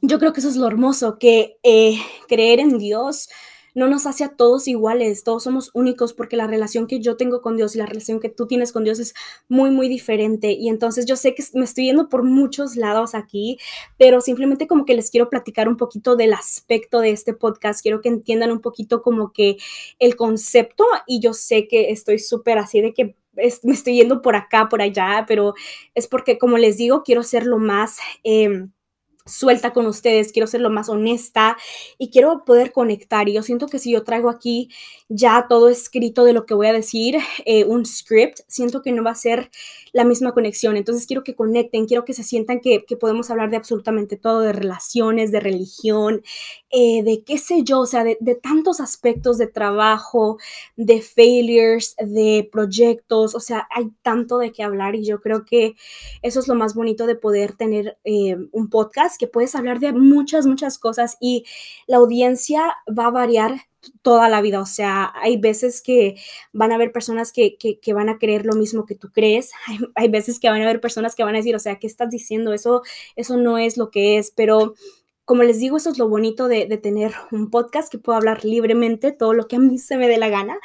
Yo 0.03 0.19
creo 0.19 0.33
que 0.33 0.41
eso 0.41 0.49
es 0.49 0.57
lo 0.57 0.67
hermoso, 0.67 1.19
que 1.19 1.57
eh, 1.63 1.99
creer 2.29 2.61
en 2.61 2.79
Dios 2.79 3.29
no 3.75 3.89
nos 3.89 4.07
hace 4.07 4.25
a 4.25 4.37
todos 4.37 4.69
iguales, 4.69 5.25
todos 5.25 5.43
somos 5.43 5.71
únicos 5.75 6.13
porque 6.15 6.37
la 6.37 6.47
relación 6.47 6.87
que 6.87 7.01
yo 7.01 7.17
tengo 7.17 7.43
con 7.43 7.57
Dios 7.57 7.75
y 7.75 7.79
la 7.79 7.87
relación 7.87 8.21
que 8.21 8.29
tú 8.29 8.47
tienes 8.47 8.73
con 8.73 8.85
Dios 8.85 9.01
es 9.01 9.15
muy, 9.49 9.71
muy 9.71 9.89
diferente. 9.89 10.53
Y 10.53 10.69
entonces 10.69 11.07
yo 11.07 11.17
sé 11.17 11.35
que 11.35 11.45
me 11.55 11.65
estoy 11.65 11.87
yendo 11.87 12.09
por 12.09 12.23
muchos 12.23 12.77
lados 12.77 13.15
aquí, 13.15 13.59
pero 13.99 14.21
simplemente 14.21 14.67
como 14.67 14.85
que 14.85 14.95
les 14.95 15.11
quiero 15.11 15.29
platicar 15.29 15.69
un 15.69 15.77
poquito 15.77 16.17
del 16.17 16.33
aspecto 16.33 17.01
de 17.01 17.11
este 17.11 17.35
podcast, 17.35 17.83
quiero 17.83 18.01
que 18.01 18.09
entiendan 18.09 18.53
un 18.53 18.61
poquito 18.61 19.03
como 19.03 19.33
que 19.33 19.57
el 19.99 20.17
concepto 20.17 20.85
y 21.07 21.21
yo 21.21 21.35
sé 21.35 21.67
que 21.69 21.91
estoy 21.91 22.19
súper 22.19 22.59
así 22.59 22.81
de 22.81 22.95
que 22.95 23.17
me 23.63 23.75
estoy 23.75 23.97
yendo 23.97 24.23
por 24.23 24.37
acá, 24.37 24.69
por 24.69 24.81
allá, 24.83 25.25
pero 25.27 25.55
es 25.95 26.07
porque, 26.07 26.39
como 26.39 26.59
les 26.59 26.77
digo, 26.77 27.03
quiero 27.03 27.23
ser 27.23 27.47
lo 27.47 27.59
más... 27.59 27.99
Em, 28.23 28.71
suelta 29.27 29.73
con 29.73 29.87
ustedes, 29.87 30.33
quiero 30.33 30.47
ser 30.47 30.61
lo 30.61 30.71
más 30.71 30.89
honesta 30.89 31.57
y 31.99 32.11
quiero 32.11 32.45
poder 32.45 32.73
conectar. 32.73 33.29
Y 33.29 33.35
yo 33.35 33.43
siento 33.43 33.69
que 33.69 33.79
si 33.79 33.93
yo 33.93 34.05
traigo 34.05 34.29
aquí 34.29 34.71
ya 35.09 35.47
todo 35.49 35.69
escrito 35.69 36.25
de 36.25 36.35
lo 36.35 36.45
que 36.47 36.55
voy 36.55 36.67
a 36.67 36.73
decir, 36.73 37.17
eh, 37.47 37.65
un 37.65 37.87
script, 37.87 38.41
siento 38.49 38.83
que 38.83 38.93
no 38.93 39.03
va 39.03 39.13
a 39.13 39.15
ser 39.15 39.51
la 39.95 40.05
misma 40.05 40.33
conexión. 40.33 40.77
Entonces 40.77 41.07
quiero 41.07 41.23
que 41.23 41.37
conecten, 41.37 41.87
quiero 41.87 42.05
que 42.05 42.13
se 42.13 42.25
sientan 42.25 42.61
que, 42.61 42.85
podemos 43.01 43.31
hablar 43.31 43.51
de 43.51 43.57
absolutamente 43.57 44.17
todo, 44.17 44.41
de 44.41 44.53
relaciones, 44.53 45.31
de 45.31 45.41
religión, 45.41 46.23
eh, 46.71 47.03
de 47.05 47.23
qué 47.25 47.39
sé 47.39 47.63
yo, 47.63 47.81
o 47.81 47.87
sea, 47.87 48.03
de, 48.05 48.19
de, 48.21 48.35
tantos 48.35 48.81
aspectos 48.81 49.39
de 49.39 49.47
trabajo, 49.47 50.39
de 50.77 51.01
failures, 51.01 51.95
de 51.99 52.49
proyectos, 52.51 53.35
o 53.35 53.41
sea, 53.41 53.69
hay 53.71 53.93
tanto 54.03 54.39
de 54.39 54.51
qué 54.53 54.65
hablar 54.65 54.97
y 54.97 55.05
yo 55.05 55.21
creo 55.21 55.45
que 55.45 55.75
eso 56.23 56.41
es 56.41 56.49
lo 56.49 56.57
más 56.57 56.75
bonito 56.75 57.07
de 57.07 57.15
poder 57.15 57.57
tener 57.57 57.97
eh, 58.05 58.37
un 58.53 58.71
podcast, 58.71 59.19
que 59.19 59.29
puedes 59.29 59.55
hablar 59.55 59.79
de 59.79 59.93
muchas, 59.93 60.47
muchas 60.47 60.79
cosas 60.79 61.17
y 61.21 61.45
la 61.87 61.99
audiencia 61.99 62.75
va 62.87 63.07
a 63.07 63.11
variar 63.11 63.61
toda 64.03 64.29
la 64.29 64.41
vida. 64.41 64.61
O 64.61 64.67
sea, 64.67 65.13
hay 65.15 65.37
veces 65.37 65.83
que 65.83 66.17
van 66.53 66.73
a 66.73 66.77
haber 66.77 66.93
personas 66.93 67.33
que, 67.33 67.57
van 67.95 68.09
a 68.09 68.19
creer 68.19 68.47
lo 68.47 68.55
mismo 68.55 68.87
que 68.87 68.95
tú 68.95 69.11
crees. 69.13 69.53
Hay, 69.95 70.09
veces 70.09 70.41
que 70.41 70.49
van 70.49 70.61
a 70.61 70.65
haber 70.65 70.81
personas 70.81 71.15
que 71.15 71.25
van 71.25 71.35
a 71.35 71.39
decir, 71.39 71.57
o 71.57 71.59
sea, 71.59 71.79
¿qué 71.79 71.87
estás 71.87 72.11
diciendo? 72.11 72.53
Eso, 72.53 72.83
eso 73.17 73.37
no 73.37 73.59
es 73.59 73.77
lo 73.77 73.91
que 73.91 74.19
es. 74.19 74.31
Pero 74.31 74.75
como 75.25 75.43
les 75.43 75.59
digo, 75.59 75.77
eso 75.77 75.91
es 75.91 75.99
lo 75.99 76.09
bonito 76.09 76.49
de, 76.49 76.67
de 76.67 76.77
tener 76.77 77.13
un 77.31 77.51
podcast 77.51 77.91
que 77.91 77.99
puedo 77.99 78.17
hablar 78.17 78.45
libremente 78.45 79.13
todo 79.13 79.33
lo 79.35 79.49
que 79.49 79.57
a 79.57 79.61
mí 79.61 79.79
se 79.79 79.97
me 79.97 80.09
dé 80.09 80.19
la 80.19 80.29
gana. 80.29 80.59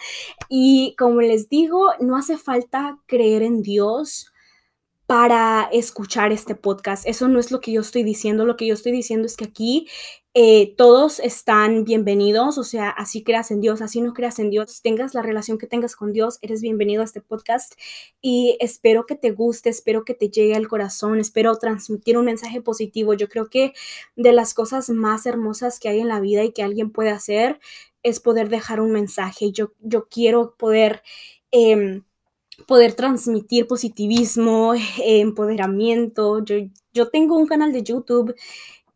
Y 0.49 0.95
como 0.97 1.21
les 1.21 1.49
digo, 1.49 1.91
no 1.99 2.17
hace 2.17 2.37
falta 2.37 2.99
creer 3.07 3.43
en 3.43 3.61
Dios 3.61 4.28
para 5.09 5.67
escuchar 5.71 6.31
este 6.31 6.53
podcast. 6.53 7.07
Eso 7.07 7.27
no 7.29 7.39
es 7.39 7.49
lo 7.49 7.61
que 7.61 7.71
yo 7.71 7.81
estoy 7.81 8.03
diciendo. 8.03 8.45
Lo 8.45 8.55
que 8.57 8.67
yo 8.67 8.75
estoy 8.75 8.91
diciendo 8.91 9.25
es 9.25 9.37
que 9.37 9.45
aquí 9.45 9.87
eh, 10.35 10.75
todos 10.77 11.19
están 11.19 11.83
bienvenidos, 11.83 12.59
o 12.59 12.63
sea, 12.63 12.91
así 12.91 13.23
creas 13.23 13.49
en 13.49 13.59
Dios, 13.59 13.81
así 13.81 14.01
no 14.01 14.13
creas 14.13 14.37
en 14.37 14.51
Dios, 14.51 14.83
tengas 14.83 15.15
la 15.15 15.23
relación 15.23 15.57
que 15.57 15.65
tengas 15.65 15.95
con 15.95 16.13
Dios, 16.13 16.37
eres 16.43 16.61
bienvenido 16.61 17.01
a 17.01 17.05
este 17.05 17.21
podcast 17.21 17.73
y 18.21 18.55
espero 18.59 19.07
que 19.07 19.15
te 19.15 19.31
guste, 19.31 19.71
espero 19.71 20.05
que 20.05 20.13
te 20.13 20.29
llegue 20.29 20.53
al 20.53 20.67
corazón, 20.67 21.19
espero 21.19 21.55
transmitir 21.55 22.15
un 22.15 22.25
mensaje 22.25 22.61
positivo. 22.61 23.15
Yo 23.15 23.29
creo 23.29 23.49
que 23.49 23.73
de 24.15 24.31
las 24.31 24.53
cosas 24.53 24.91
más 24.91 25.25
hermosas 25.25 25.79
que 25.79 25.89
hay 25.89 26.01
en 26.01 26.07
la 26.07 26.19
vida 26.19 26.43
y 26.43 26.51
que 26.51 26.61
alguien 26.61 26.91
puede 26.91 27.09
hacer 27.09 27.59
es 28.03 28.19
poder 28.19 28.49
dejar 28.49 28.79
un 28.79 28.91
mensaje. 28.91 29.51
Yo, 29.51 29.73
yo 29.79 30.07
quiero 30.07 30.53
poder... 30.55 31.01
Em, 31.49 32.03
poder 32.67 32.93
transmitir 32.93 33.67
positivismo, 33.67 34.73
empoderamiento. 35.03 36.43
Yo, 36.43 36.55
yo 36.93 37.09
tengo 37.09 37.37
un 37.37 37.47
canal 37.47 37.71
de 37.71 37.83
YouTube 37.83 38.35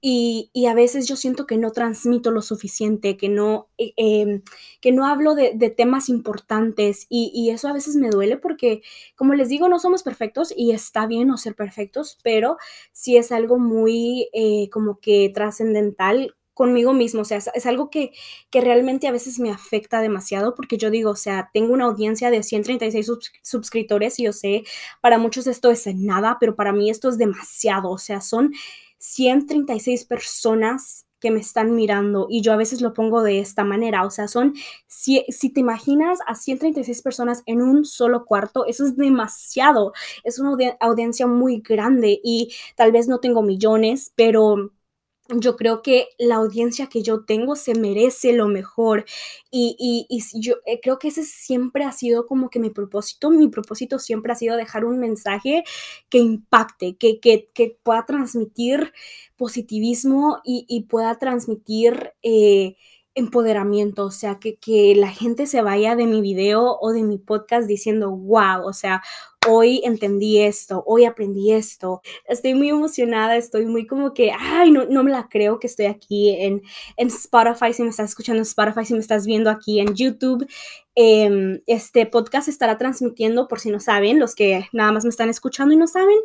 y, 0.06 0.66
a 0.68 0.74
veces 0.74 1.08
yo 1.08 1.16
siento 1.16 1.48
que 1.48 1.58
no 1.58 1.72
transmito 1.72 2.30
lo 2.32 2.42
suficiente, 2.42 3.16
que 3.16 3.30
no, 3.30 3.70
eh, 3.78 3.94
em, 3.96 4.42
que 4.82 4.92
no 4.92 5.08
hablo 5.08 5.34
de, 5.34 5.54
temas 5.70 6.10
importantes 6.10 7.08
y, 7.10 7.50
eso 7.52 7.70
a 7.70 7.74
veces 7.74 7.96
me 7.96 8.10
duele 8.10 8.36
porque, 8.38 8.82
como 9.16 9.34
les 9.34 9.48
digo, 9.48 9.70
no 9.70 9.80
somos 9.80 10.04
perfectos 10.04 10.54
y 10.58 10.72
está 10.72 11.08
bien 11.08 11.30
no 11.30 11.38
ser 11.38 11.56
perfectos, 11.56 12.20
pero 12.22 12.58
sí 12.92 13.16
es 13.16 13.32
algo 13.32 13.60
muy 13.60 14.28
eh, 14.34 14.70
como 14.72 15.00
que 15.00 15.32
trascendental 15.34 16.36
conmigo 16.54 16.94
mismo, 16.94 17.22
o 17.22 17.26
sea, 17.26 17.38
es, 17.38 17.66
algo 17.66 17.90
que, 17.90 18.12
que, 18.50 18.62
realmente 18.62 19.08
a 19.08 19.12
veces 19.12 19.40
me 19.40 19.52
afecta 19.52 20.02
demasiado 20.02 20.56
porque 20.56 20.78
yo 20.78 20.92
digo, 20.92 21.12
o 21.12 21.16
sea, 21.16 21.50
tengo 21.54 21.74
una 21.74 21.86
audiencia 21.86 22.30
de 22.32 22.44
136 22.44 23.12
suscriptores 23.42 24.20
y 24.20 24.24
yo 24.24 24.34
sé, 24.34 24.64
para 25.02 25.18
muchos 25.18 25.48
esto 25.48 25.72
es 25.72 25.88
nada, 25.96 26.38
pero 26.40 26.56
para 26.56 26.72
mí 26.72 26.90
esto 26.90 27.10
es 27.10 27.18
demasiado, 27.18 27.90
o 27.90 27.98
sea, 27.98 28.22
son 28.22 28.54
136 28.98 30.06
personas 30.06 31.06
que 31.20 31.32
me 31.32 31.40
están 31.40 31.74
mirando 31.74 32.28
y 32.30 32.42
yo 32.42 32.52
a 32.52 32.58
veces 32.58 32.82
lo 32.82 32.94
pongo 32.94 33.24
de 33.24 33.40
esta 33.40 33.64
manera, 33.64 34.06
o 34.06 34.12
sea, 34.12 34.28
son, 34.28 34.54
si, 34.88 35.26
si, 35.30 35.50
te 35.52 35.62
imaginas 35.62 36.20
a 36.28 36.36
136 36.36 37.02
personas 37.02 37.44
en 37.46 37.62
un 37.62 37.86
solo 37.86 38.26
cuarto, 38.26 38.66
eso 38.66 38.86
es 38.86 38.98
demasiado, 38.98 39.94
es 40.26 40.38
una 40.38 40.58
audiencia 40.82 41.26
muy 41.26 41.62
grande 41.62 42.20
y 42.24 42.54
tal 42.76 42.92
vez 42.92 43.08
no 43.08 43.20
tengo 43.20 43.42
millones, 43.42 44.12
pero 44.16 44.74
yo 45.40 45.56
creo 45.56 45.82
que 45.82 46.10
la 46.18 46.36
audiencia 46.36 46.88
que 46.88 47.04
yo 47.04 47.26
tengo 47.26 47.56
se 47.56 47.76
merece 47.76 48.34
lo 48.34 48.48
mejor 48.48 49.06
y, 49.52 50.08
yo 50.36 50.56
eh, 50.66 50.80
creo 50.82 51.00
que 51.00 51.10
ese 51.10 51.24
siempre 51.24 51.84
ha 51.84 51.92
sido 51.92 52.28
como 52.28 52.50
que 52.50 52.60
mi 52.60 52.70
propósito, 52.70 53.30
mi 53.30 53.48
propósito 53.48 54.00
siempre 54.00 54.34
ha 54.34 54.36
sido 54.36 54.58
dejar 54.58 54.86
un 54.86 55.00
mensaje 55.00 55.64
que 56.10 56.20
impacte, 56.20 56.96
que, 56.98 57.20
que, 57.20 57.78
pueda 57.84 58.06
transmitir 58.06 58.94
positivismo 59.38 60.40
y, 60.44 60.86
pueda 60.90 61.18
transmitir... 61.18 62.14
Eh, 62.24 62.76
empoderamiento, 63.16 64.06
o 64.06 64.12
sea, 64.12 64.40
que, 64.40 64.58
que 64.58 64.96
la 64.96 65.10
gente 65.10 65.46
se 65.46 65.62
vaya 65.62 65.96
de 65.96 66.08
mi 66.08 66.22
video 66.22 66.78
o 66.82 66.92
de 66.92 67.04
mi 67.04 67.18
podcast 67.18 67.68
diciendo, 67.68 68.10
wow, 68.10 68.66
o 68.66 68.74
sea, 68.74 69.04
hoy 69.48 69.82
entendí 69.84 70.40
esto, 70.40 70.84
hoy 70.86 71.06
aprendí 71.06 71.52
esto. 71.52 72.02
Estoy 72.28 72.54
muy 72.54 72.70
emocionada, 72.70 73.36
estoy 73.36 73.66
muy 73.66 73.86
como 73.86 74.14
que, 74.14 74.32
ay, 74.38 74.72
no, 74.72 74.86
no 74.86 75.04
me 75.04 75.12
la 75.12 75.28
creo 75.30 75.60
que 75.60 75.68
estoy 75.68 75.86
aquí 75.86 76.30
en, 76.30 76.62
en 76.98 77.08
Spotify, 77.08 77.74
si 77.74 77.84
me 77.84 77.90
estás 77.90 78.10
escuchando 78.10 78.40
en 78.40 78.44
Spotify, 78.44 78.86
si 78.86 78.94
me 78.94 79.00
estás 79.00 79.26
viendo 79.26 79.50
aquí 79.50 79.80
en 79.80 79.94
YouTube. 79.96 80.48
Em, 80.96 81.60
este 81.66 82.06
podcast 82.06 82.48
estará 82.48 82.78
transmitiendo, 82.78 83.48
por 83.48 83.60
si 83.60 83.72
no 83.72 83.80
saben, 83.80 84.20
los 84.20 84.36
que 84.36 84.68
nada 84.74 84.92
más 84.92 85.04
me 85.04 85.10
están 85.10 85.28
escuchando 85.28 85.74
y 85.74 85.78
no 85.78 85.88
saben, 85.88 86.18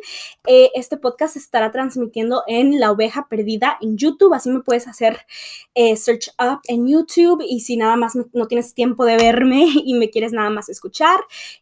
eh, 0.45 0.69
este 0.75 0.97
podcast 0.97 1.35
estará 1.37 1.71
transmitiendo 1.71 2.43
en 2.45 2.79
La 2.79 2.91
Oveja 2.91 3.27
Perdida 3.27 3.79
en 3.81 3.97
YouTube, 3.97 4.31
así 4.35 4.51
me 4.51 4.59
puedes 4.59 4.87
hacer 4.87 5.25
eh, 5.73 5.95
search 5.95 6.29
up 6.39 6.59
en 6.67 6.87
YouTube 6.87 7.43
y 7.47 7.61
si 7.61 7.77
nada 7.77 7.95
más 7.95 8.13
no 8.15 8.47
tienes 8.47 8.75
tiempo 8.75 9.05
de 9.05 9.17
verme 9.17 9.65
y 9.83 9.95
me 9.95 10.11
quieres 10.11 10.33
nada 10.33 10.51
más 10.51 10.69
escuchar, 10.69 11.19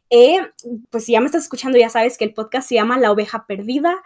eh, 0.09 0.39
pues 0.89 1.05
si 1.05 1.11
ya 1.11 1.19
me 1.19 1.25
estás 1.25 1.43
escuchando, 1.43 1.77
ya 1.77 1.89
sabes 1.89 2.17
que 2.17 2.25
el 2.25 2.33
podcast 2.33 2.69
se 2.69 2.75
llama 2.75 2.97
La 2.97 3.11
Oveja 3.11 3.45
Perdida. 3.45 4.01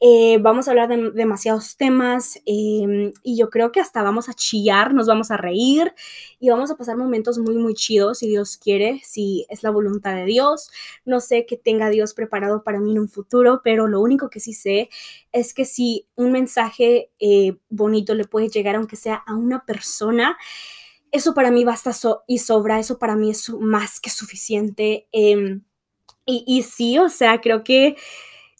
Eh, 0.00 0.38
vamos 0.40 0.66
a 0.66 0.72
hablar 0.72 0.88
de 0.88 1.12
demasiados 1.12 1.76
temas 1.76 2.40
em, 2.44 3.12
y 3.22 3.38
yo 3.38 3.48
creo 3.48 3.72
que 3.72 3.80
hasta 3.80 4.02
vamos 4.02 4.28
a 4.28 4.34
chillar, 4.34 4.92
nos 4.92 5.06
vamos 5.06 5.30
a 5.30 5.36
reír 5.36 5.94
y 6.40 6.50
vamos 6.50 6.70
a 6.70 6.76
pasar 6.76 6.96
momentos 6.96 7.38
muy, 7.38 7.56
muy 7.56 7.74
chidos 7.74 8.18
si 8.18 8.28
Dios 8.28 8.56
quiere, 8.56 9.00
si 9.04 9.46
es 9.48 9.62
la 9.62 9.70
voluntad 9.70 10.14
de 10.16 10.24
Dios. 10.24 10.70
No 11.04 11.20
sé 11.20 11.46
qué 11.46 11.56
tenga 11.56 11.88
Dios 11.88 12.14
preparado 12.14 12.64
para 12.64 12.80
mí 12.80 12.90
en 12.92 12.98
un 12.98 13.08
futuro, 13.08 13.60
pero 13.62 13.86
lo 13.86 14.00
único 14.00 14.28
que 14.30 14.40
sí 14.40 14.52
sé 14.52 14.90
es 15.32 15.54
que 15.54 15.64
si 15.64 16.06
un 16.16 16.32
mensaje 16.32 17.10
eh, 17.20 17.56
bonito 17.68 18.14
le 18.14 18.24
puede 18.24 18.48
llegar, 18.48 18.76
aunque 18.76 18.96
sea 18.96 19.22
a 19.26 19.34
una 19.34 19.64
persona, 19.64 20.36
eso 21.14 21.32
para 21.32 21.50
mí 21.52 21.64
basta 21.64 21.92
y 22.26 22.38
sobra, 22.38 22.80
eso 22.80 22.98
para 22.98 23.14
mí 23.16 23.30
es 23.30 23.48
más 23.50 24.00
que 24.00 24.10
suficiente. 24.10 25.06
Em, 25.12 25.62
y, 26.26 26.44
y 26.46 26.62
sí, 26.62 26.98
o 26.98 27.08
sea, 27.08 27.40
creo 27.40 27.64
que 27.64 27.96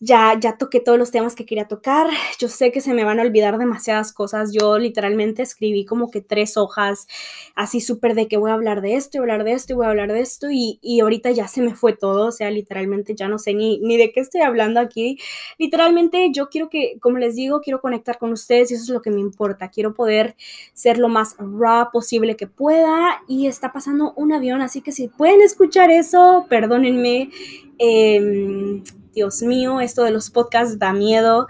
ya, 0.00 0.38
ya 0.38 0.56
toqué 0.58 0.80
todos 0.80 0.98
los 0.98 1.10
temas 1.10 1.34
que 1.34 1.46
quería 1.46 1.68
tocar. 1.68 2.08
Yo 2.38 2.48
sé 2.48 2.72
que 2.72 2.80
se 2.80 2.94
me 2.94 3.04
van 3.04 3.20
a 3.20 3.22
olvidar 3.22 3.58
demasiadas 3.58 4.12
cosas. 4.12 4.52
Yo 4.52 4.78
literalmente 4.78 5.42
escribí 5.42 5.84
como 5.84 6.10
que 6.10 6.20
tres 6.20 6.56
hojas 6.56 7.06
así 7.54 7.80
súper 7.80 8.14
de 8.14 8.26
que 8.28 8.36
voy 8.36 8.50
a 8.50 8.54
hablar 8.54 8.80
de 8.80 8.96
esto, 8.96 9.18
voy 9.20 9.30
a 9.30 9.32
hablar 9.34 9.44
de 9.44 9.52
esto, 9.52 9.76
voy 9.76 9.86
a 9.86 9.90
hablar 9.90 10.12
de 10.12 10.20
esto 10.20 10.50
y, 10.50 10.78
y, 10.82 11.00
ahorita 11.00 11.30
ya 11.30 11.48
se 11.48 11.62
me 11.62 11.74
fue 11.74 11.94
todo. 11.94 12.26
O 12.28 12.32
sea, 12.32 12.50
literalmente 12.50 13.14
ya 13.14 13.28
no 13.28 13.38
sé 13.38 13.54
ni, 13.54 13.78
ni 13.80 13.96
de 13.96 14.12
qué 14.12 14.20
estoy 14.20 14.40
hablando 14.42 14.80
aquí. 14.80 15.18
Literalmente 15.58 16.30
yo 16.32 16.48
quiero 16.48 16.68
que, 16.68 16.98
como 17.00 17.18
les 17.18 17.36
digo, 17.36 17.60
quiero 17.60 17.80
conectar 17.80 18.18
con 18.18 18.32
ustedes 18.32 18.70
y 18.70 18.74
eso 18.74 18.84
es 18.84 18.90
lo 18.90 19.02
que 19.02 19.10
me 19.10 19.20
importa. 19.20 19.70
Quiero 19.70 19.94
poder 19.94 20.34
ser 20.72 20.98
lo 20.98 21.08
más 21.08 21.36
raw 21.38 21.90
posible 21.92 22.36
que 22.36 22.46
pueda 22.46 23.22
y 23.28 23.46
está 23.46 23.72
pasando 23.72 24.12
un 24.16 24.32
avión, 24.32 24.62
así 24.62 24.80
que 24.80 24.92
si 24.92 25.08
pueden 25.08 25.40
escuchar 25.40 25.90
eso, 25.90 26.46
perdónenme. 26.48 27.30
Eh, 27.78 28.82
Dios 29.14 29.42
mío, 29.42 29.80
esto 29.80 30.02
de 30.02 30.11
los 30.11 30.30
podcasts 30.30 30.78
da 30.78 30.92
miedo. 30.92 31.47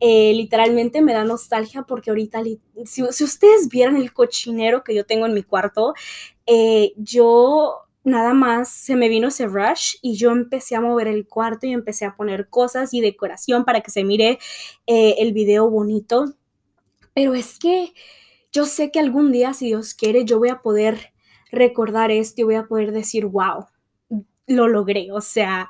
Eh, 0.00 0.34
literalmente 0.34 1.00
me 1.00 1.14
da 1.14 1.24
nostalgia 1.24 1.82
porque 1.82 2.10
ahorita, 2.10 2.42
si, 2.84 3.02
ustedes 3.02 3.68
vieran 3.68 3.96
el 3.96 4.12
cochinero 4.12 4.84
que 4.84 4.94
yo 4.94 5.06
tengo 5.06 5.24
en 5.26 5.34
mi 5.34 5.42
cuarto, 5.42 5.94
eh, 6.46 6.92
yo 6.96 7.84
nada 8.02 8.34
más 8.34 8.68
se 8.68 8.96
me 8.96 9.08
vino 9.08 9.28
ese 9.28 9.46
rush 9.46 9.96
y 10.02 10.16
yo 10.16 10.30
empecé 10.30 10.76
a 10.76 10.80
mover 10.80 11.08
el 11.08 11.26
cuarto 11.26 11.66
y 11.66 11.72
empecé 11.72 12.04
a 12.04 12.16
poner 12.16 12.48
cosas 12.50 12.92
y 12.92 13.00
decoración 13.00 13.64
para 13.64 13.80
que 13.80 13.90
se 13.90 14.04
mire 14.04 14.38
eh, 14.86 15.14
el 15.18 15.32
video 15.32 15.70
bonito. 15.70 16.34
Pero 17.14 17.34
es 17.34 17.58
que 17.58 17.94
yo 18.52 18.66
sé 18.66 18.90
que 18.90 19.00
algún 19.00 19.32
día, 19.32 19.54
si 19.54 19.66
Dios 19.66 19.94
quiere, 19.94 20.24
yo 20.24 20.38
voy 20.38 20.50
a 20.50 20.60
poder 20.60 21.12
recordar 21.50 22.10
esto 22.10 22.42
y 22.42 22.44
voy 22.44 22.56
a 22.56 22.66
poder 22.66 22.92
decir, 22.92 23.26
wow, 23.26 23.66
lo 24.46 24.68
logré. 24.68 25.10
O 25.12 25.20
sea, 25.20 25.68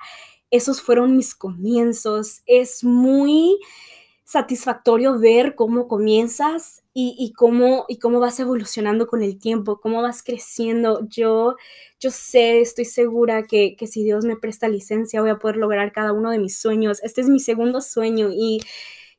esos 0.55 0.81
fueron 0.81 1.17
mis 1.17 1.35
comienzos. 1.35 2.43
Es 2.47 2.85
muy 2.85 3.59
satisfactorio 4.23 5.19
ver 5.19 5.57
cómo 5.57 5.89
comienzas 5.89 6.83
y, 6.97 7.33
cómo, 7.37 7.87
y 7.89 7.99
cómo 7.99 8.21
vas 8.21 8.39
evolucionando 8.39 9.09
con 9.09 9.21
el 9.23 9.37
tiempo, 9.39 9.81
cómo 9.81 10.01
vas 10.01 10.23
creciendo. 10.23 11.07
Yo, 11.09 11.57
yo 11.99 12.11
sé, 12.13 12.61
estoy 12.61 12.85
segura 12.85 13.43
que, 13.43 13.75
que 13.77 13.89
si 13.89 14.05
Dios 14.05 14.25
me 14.25 14.37
presta 14.37 14.69
licencia 14.69 15.21
voy 15.21 15.31
a 15.31 15.39
poder 15.39 15.57
lograr 15.57 15.91
cada 15.91 16.13
uno 16.13 16.31
de 16.31 16.39
mis 16.39 16.57
sueños. 16.57 17.03
Este 17.03 17.21
es 17.21 17.29
mi 17.29 17.41
segundo 17.41 17.81
sueño 17.81 18.31
y 18.33 18.61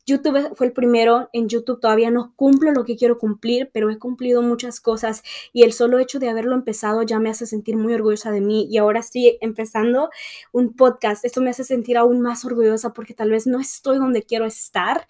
YouTube 0.05 0.55
fue 0.55 0.67
el 0.67 0.73
primero, 0.73 1.29
en 1.33 1.49
YouTube 1.49 1.79
todavía 1.79 2.11
no 2.11 2.33
cumplo 2.35 2.71
lo 2.71 2.85
que 2.85 2.95
quiero 2.95 3.17
cumplir, 3.17 3.69
pero 3.73 3.89
he 3.89 3.97
cumplido 3.97 4.41
muchas 4.41 4.79
cosas 4.79 5.23
y 5.51 5.63
el 5.63 5.73
solo 5.73 5.99
hecho 5.99 6.19
de 6.19 6.29
haberlo 6.29 6.53
empezado 6.53 7.01
ya 7.03 7.19
me 7.19 7.29
hace 7.29 7.47
sentir 7.47 7.75
muy 7.75 7.93
orgullosa 7.93 8.31
de 8.31 8.41
mí 8.41 8.67
y 8.69 8.77
ahora 8.77 8.99
estoy 8.99 9.37
empezando 9.41 10.09
un 10.51 10.75
podcast. 10.75 11.25
Esto 11.25 11.41
me 11.41 11.49
hace 11.49 11.63
sentir 11.63 11.97
aún 11.97 12.21
más 12.21 12.45
orgullosa 12.45 12.93
porque 12.93 13.13
tal 13.13 13.31
vez 13.31 13.47
no 13.47 13.59
estoy 13.59 13.97
donde 13.97 14.23
quiero 14.23 14.45
estar, 14.45 15.07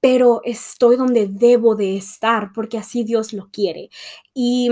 pero 0.00 0.42
estoy 0.44 0.96
donde 0.96 1.26
debo 1.28 1.74
de 1.74 1.96
estar 1.96 2.52
porque 2.54 2.78
así 2.78 3.04
Dios 3.04 3.32
lo 3.32 3.50
quiere. 3.50 3.90
Y... 4.32 4.70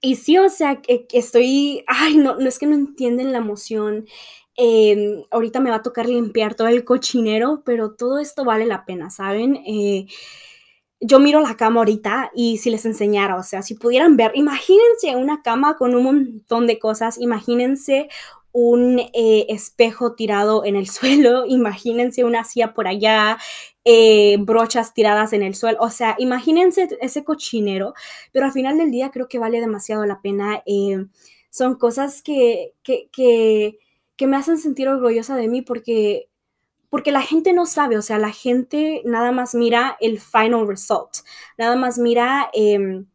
Y 0.00 0.14
sí, 0.14 0.38
o 0.38 0.48
sea, 0.48 0.80
que, 0.80 1.08
estoy, 1.12 1.82
ay, 1.88 2.16
no, 2.18 2.36
no 2.36 2.48
es 2.48 2.60
que 2.60 2.66
no 2.66 2.76
entienden 2.76 3.32
la 3.32 3.38
emoción 3.38 4.06
Em, 4.60 5.22
ahorita 5.30 5.60
me 5.60 5.70
va 5.70 5.76
a 5.76 5.82
tocar 5.82 6.08
limpiar 6.08 6.54
todo 6.56 6.66
el 6.66 6.84
cochinero, 6.84 7.62
pero 7.64 7.94
todo 7.94 8.18
esto 8.18 8.44
vale 8.44 8.66
la 8.66 8.84
pena, 8.84 9.08
¿saben? 9.08 9.54
Eh, 9.64 10.06
yo 11.00 11.20
miro 11.20 11.40
la 11.40 11.56
cama 11.56 11.80
ahorita 11.80 12.32
y 12.34 12.58
si 12.58 12.70
les 12.70 12.84
enseñara, 12.84 13.36
o 13.36 13.44
sea, 13.44 13.62
si 13.62 13.74
pudieran 13.76 14.16
ver, 14.16 14.32
imagínense 14.34 15.14
una 15.16 15.42
cama 15.42 15.76
con 15.76 15.94
un 15.94 16.02
montón 16.02 16.66
de 16.66 16.80
cosas, 16.80 17.18
imagínense 17.20 18.08
un 18.50 18.98
eh, 18.98 19.46
espejo 19.48 20.14
tirado 20.16 20.64
en 20.64 20.74
el 20.74 20.88
suelo, 20.90 21.46
imagínense 21.46 22.24
una 22.24 22.42
silla 22.42 22.74
por 22.74 22.88
allá, 22.88 23.38
eh, 23.84 24.38
brochas 24.40 24.92
tiradas 24.92 25.32
en 25.34 25.42
el 25.44 25.54
suelo, 25.54 25.78
o 25.80 25.90
sea, 25.90 26.16
imagínense 26.18 26.88
ese 27.00 27.22
cochinero, 27.24 27.94
pero 28.32 28.46
al 28.46 28.52
final 28.52 28.76
del 28.78 28.90
día 28.90 29.10
creo 29.12 29.28
que 29.28 29.38
vale 29.38 29.60
demasiado 29.60 30.04
la 30.04 30.20
pena. 30.20 30.62
son 31.50 31.76
cosas 31.76 32.22
que, 32.22 32.74
que, 32.82 33.08
que 33.12 33.78
que 34.18 34.26
me 34.26 34.36
hacen 34.36 34.58
sentir 34.58 34.88
orgullosa 34.88 35.36
de 35.36 35.48
mí 35.48 35.62
porque, 35.62 36.28
porque 36.90 37.12
la 37.12 37.22
gente 37.22 37.52
no 37.54 37.64
sabe, 37.64 37.96
o 37.96 38.02
sea, 38.02 38.18
la 38.18 38.32
gente 38.32 39.00
nada 39.06 39.30
más 39.32 39.54
mira 39.54 39.96
el 40.00 40.20
final 40.20 40.66
result, 40.66 41.18
nada 41.56 41.76
más 41.76 41.98
mira 41.98 42.50
em, 42.52 43.06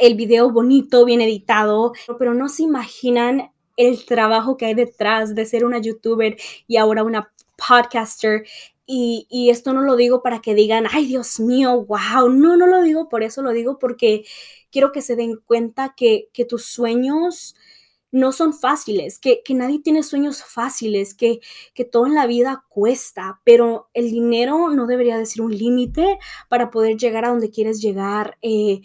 el 0.00 0.16
video 0.16 0.50
bonito, 0.50 1.04
bien 1.04 1.20
editado, 1.20 1.92
pero 2.18 2.34
no 2.34 2.48
se 2.48 2.64
imaginan 2.64 3.52
el 3.76 4.04
trabajo 4.06 4.56
que 4.56 4.66
hay 4.66 4.74
detrás 4.74 5.36
de 5.36 5.46
ser 5.46 5.64
una 5.64 5.78
youtuber 5.78 6.36
y 6.66 6.76
ahora 6.76 7.04
una 7.04 7.32
podcaster. 7.56 8.44
Y, 8.86 9.26
y, 9.30 9.48
esto 9.48 9.72
no 9.72 9.80
lo 9.80 9.96
digo 9.96 10.22
para 10.22 10.42
que 10.42 10.54
digan, 10.54 10.84
ay 10.90 11.06
Dios 11.06 11.40
mío, 11.40 11.86
wow, 11.86 12.28
no, 12.28 12.56
no 12.56 12.66
lo 12.66 12.82
digo 12.82 13.08
por 13.08 13.22
eso, 13.22 13.40
lo 13.40 13.52
digo 13.52 13.78
porque 13.78 14.24
quiero 14.70 14.92
que 14.92 15.00
se 15.00 15.16
den 15.16 15.36
cuenta 15.36 15.94
que, 15.96 16.28
que 16.34 16.44
tus 16.44 16.66
sueños 16.66 17.54
no 18.14 18.30
son 18.30 18.54
fáciles, 18.54 19.18
que, 19.18 19.42
nadie 19.50 19.80
tiene 19.80 20.04
sueños 20.04 20.44
fáciles, 20.44 21.14
que, 21.14 21.40
que, 21.74 21.84
todo 21.84 22.06
en 22.06 22.14
la 22.14 22.28
vida 22.28 22.64
cuesta, 22.68 23.40
pero 23.42 23.90
el 23.92 24.08
dinero 24.12 24.70
no 24.70 24.86
debería 24.86 25.18
de 25.18 25.26
ser 25.26 25.42
un 25.42 25.56
límite 25.56 26.18
para 26.48 26.70
poder 26.70 26.96
llegar 26.96 27.24
a 27.24 27.30
donde 27.30 27.50
quieres 27.50 27.82
llegar. 27.82 28.38
Eh, 28.40 28.82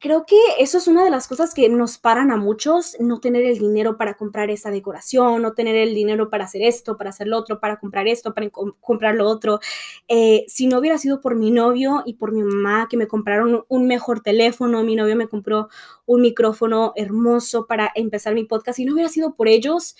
creo 0.00 0.24
que 0.26 0.36
eso 0.58 0.78
es 0.78 0.88
una 0.88 1.04
de 1.04 1.10
las 1.10 1.28
cosas 1.28 1.52
que 1.52 1.68
nos 1.68 1.98
paran 1.98 2.30
a 2.30 2.36
muchos, 2.36 2.96
no 3.00 3.20
tener 3.20 3.44
el 3.44 3.58
dinero 3.58 3.96
para 3.98 4.14
comprar 4.14 4.50
esa 4.50 4.70
decoración, 4.70 5.42
no 5.42 5.52
tener 5.52 5.76
el 5.76 5.94
dinero 5.94 6.30
para 6.30 6.44
hacer 6.44 6.62
esto, 6.62 6.96
para 6.96 7.10
hacer 7.10 7.26
lo 7.26 7.38
otro, 7.38 7.60
para 7.60 7.78
comprar 7.78 8.08
esto, 8.08 8.32
para 8.32 8.48
comprar 8.50 9.14
lo 9.14 9.28
otro. 9.28 9.60
Eh, 10.08 10.44
si 10.48 10.66
no 10.66 10.78
hubiera 10.78 10.96
sido 10.98 11.20
por 11.20 11.36
mi 11.36 11.50
novio 11.50 12.02
y 12.06 12.14
por 12.14 12.32
mi 12.32 12.42
mamá 12.42 12.88
que 12.88 12.96
me 12.96 13.06
compraron 13.06 13.64
un 13.68 13.86
mejor 13.86 14.20
teléfono, 14.20 14.82
mi 14.84 14.96
novio 14.96 15.16
me 15.16 15.28
compró 15.28 15.68
un 16.06 16.22
micrófono 16.22 16.92
hermoso 16.96 17.66
para 17.66 17.90
empezar 17.94 18.34
mi 18.34 18.44
podcast, 18.44 18.76
si 18.76 18.84
no 18.84 18.94
hubiera 18.94 19.10
sido 19.10 19.34
por 19.34 19.48
ellos, 19.48 19.96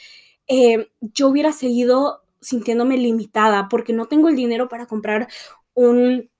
eh, 0.46 0.90
yo 1.00 1.28
hubiera 1.28 1.52
seguido 1.52 2.22
sintiéndome 2.40 2.96
limitada 2.98 3.68
porque 3.70 3.92
no 3.92 4.06
tengo 4.06 4.28
el 4.28 4.36
dinero 4.36 4.68
para 4.68 4.86
comprar 4.86 5.28
un 5.74 6.30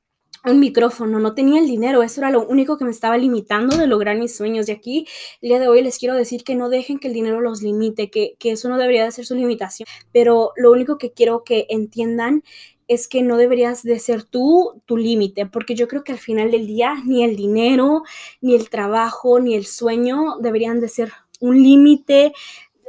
un 0.52 0.60
micrófono, 0.60 1.18
no 1.18 1.34
tenía 1.34 1.60
el 1.60 1.66
dinero, 1.66 2.02
eso 2.02 2.20
era 2.20 2.30
lo 2.30 2.46
único 2.46 2.76
que 2.76 2.84
me 2.84 2.90
estaba 2.90 3.16
limitando 3.16 3.76
de 3.76 3.86
lograr 3.86 4.18
mis 4.18 4.36
sueños. 4.36 4.68
Y 4.68 4.72
aquí, 4.72 5.06
el 5.40 5.48
día 5.48 5.58
de 5.58 5.68
hoy, 5.68 5.82
les 5.82 5.98
quiero 5.98 6.14
decir 6.14 6.44
que 6.44 6.54
no 6.54 6.68
dejen 6.68 6.98
que 6.98 7.08
el 7.08 7.14
dinero 7.14 7.40
los 7.40 7.62
limite, 7.62 8.10
que, 8.10 8.36
que 8.38 8.52
eso 8.52 8.68
no 8.68 8.78
debería 8.78 9.04
de 9.04 9.12
ser 9.12 9.26
su 9.26 9.34
limitación. 9.34 9.86
Pero 10.12 10.52
lo 10.56 10.70
único 10.72 10.98
que 10.98 11.12
quiero 11.12 11.44
que 11.44 11.66
entiendan 11.70 12.42
es 12.88 13.08
que 13.08 13.22
no 13.22 13.36
deberías 13.36 13.82
de 13.82 13.98
ser 13.98 14.24
tú 14.24 14.82
tu 14.84 14.96
límite, 14.96 15.46
porque 15.46 15.74
yo 15.74 15.88
creo 15.88 16.04
que 16.04 16.12
al 16.12 16.18
final 16.18 16.50
del 16.50 16.66
día 16.66 16.96
ni 17.04 17.24
el 17.24 17.36
dinero, 17.36 18.02
ni 18.40 18.54
el 18.54 18.68
trabajo, 18.68 19.40
ni 19.40 19.54
el 19.54 19.66
sueño 19.66 20.38
deberían 20.40 20.80
de 20.80 20.88
ser 20.88 21.12
un 21.40 21.62
límite 21.62 22.32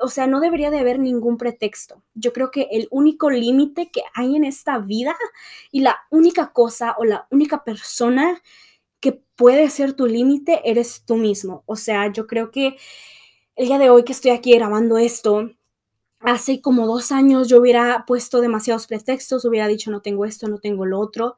o 0.02 0.08
sea, 0.08 0.28
no 0.28 0.40
debería 0.40 0.72
de 0.72 0.80
haber 0.80 1.00
ningún 1.00 1.38
pretexto. 1.38 2.02
Yo 2.14 2.34
creo 2.34 2.52
que 2.52 2.68
el 2.72 2.88
único 2.92 3.30
límite 3.30 3.90
que 3.92 4.02
hay 4.14 4.36
en 4.36 4.44
esta 4.44 4.80
vida 4.80 5.16
y 5.72 5.82
la 5.82 5.98
única 6.12 6.52
cosa 6.54 6.96
o 6.98 7.06
la 7.06 7.28
única 7.32 7.64
persona 7.64 8.42
que 9.00 9.14
puede 9.36 9.70
ser 9.70 9.94
tu 9.94 10.08
límite 10.08 10.62
eres 10.70 11.04
tú 11.06 11.16
mismo. 11.16 11.64
O 11.66 11.76
sea, 11.76 12.12
yo 12.12 12.28
creo 12.28 12.52
que 12.52 12.78
el 13.56 13.68
día 13.68 13.78
de 13.78 13.90
hoy 13.90 14.04
que 14.04 14.14
estoy 14.14 14.32
aquí 14.32 14.54
grabando 14.56 14.98
esto, 14.98 15.52
hace 16.20 16.62
como 16.62 16.88
dos 16.88 17.12
años 17.12 17.48
yo 17.48 17.60
hubiera 17.60 18.06
puesto 18.08 18.42
demasiados 18.42 18.88
pretextos, 18.88 19.46
hubiera 19.46 19.68
dicho 19.68 19.92
no 19.92 20.02
tengo 20.02 20.26
esto, 20.26 20.48
no 20.48 20.60
tengo 20.60 20.86
lo 20.86 21.00
otro. 21.00 21.38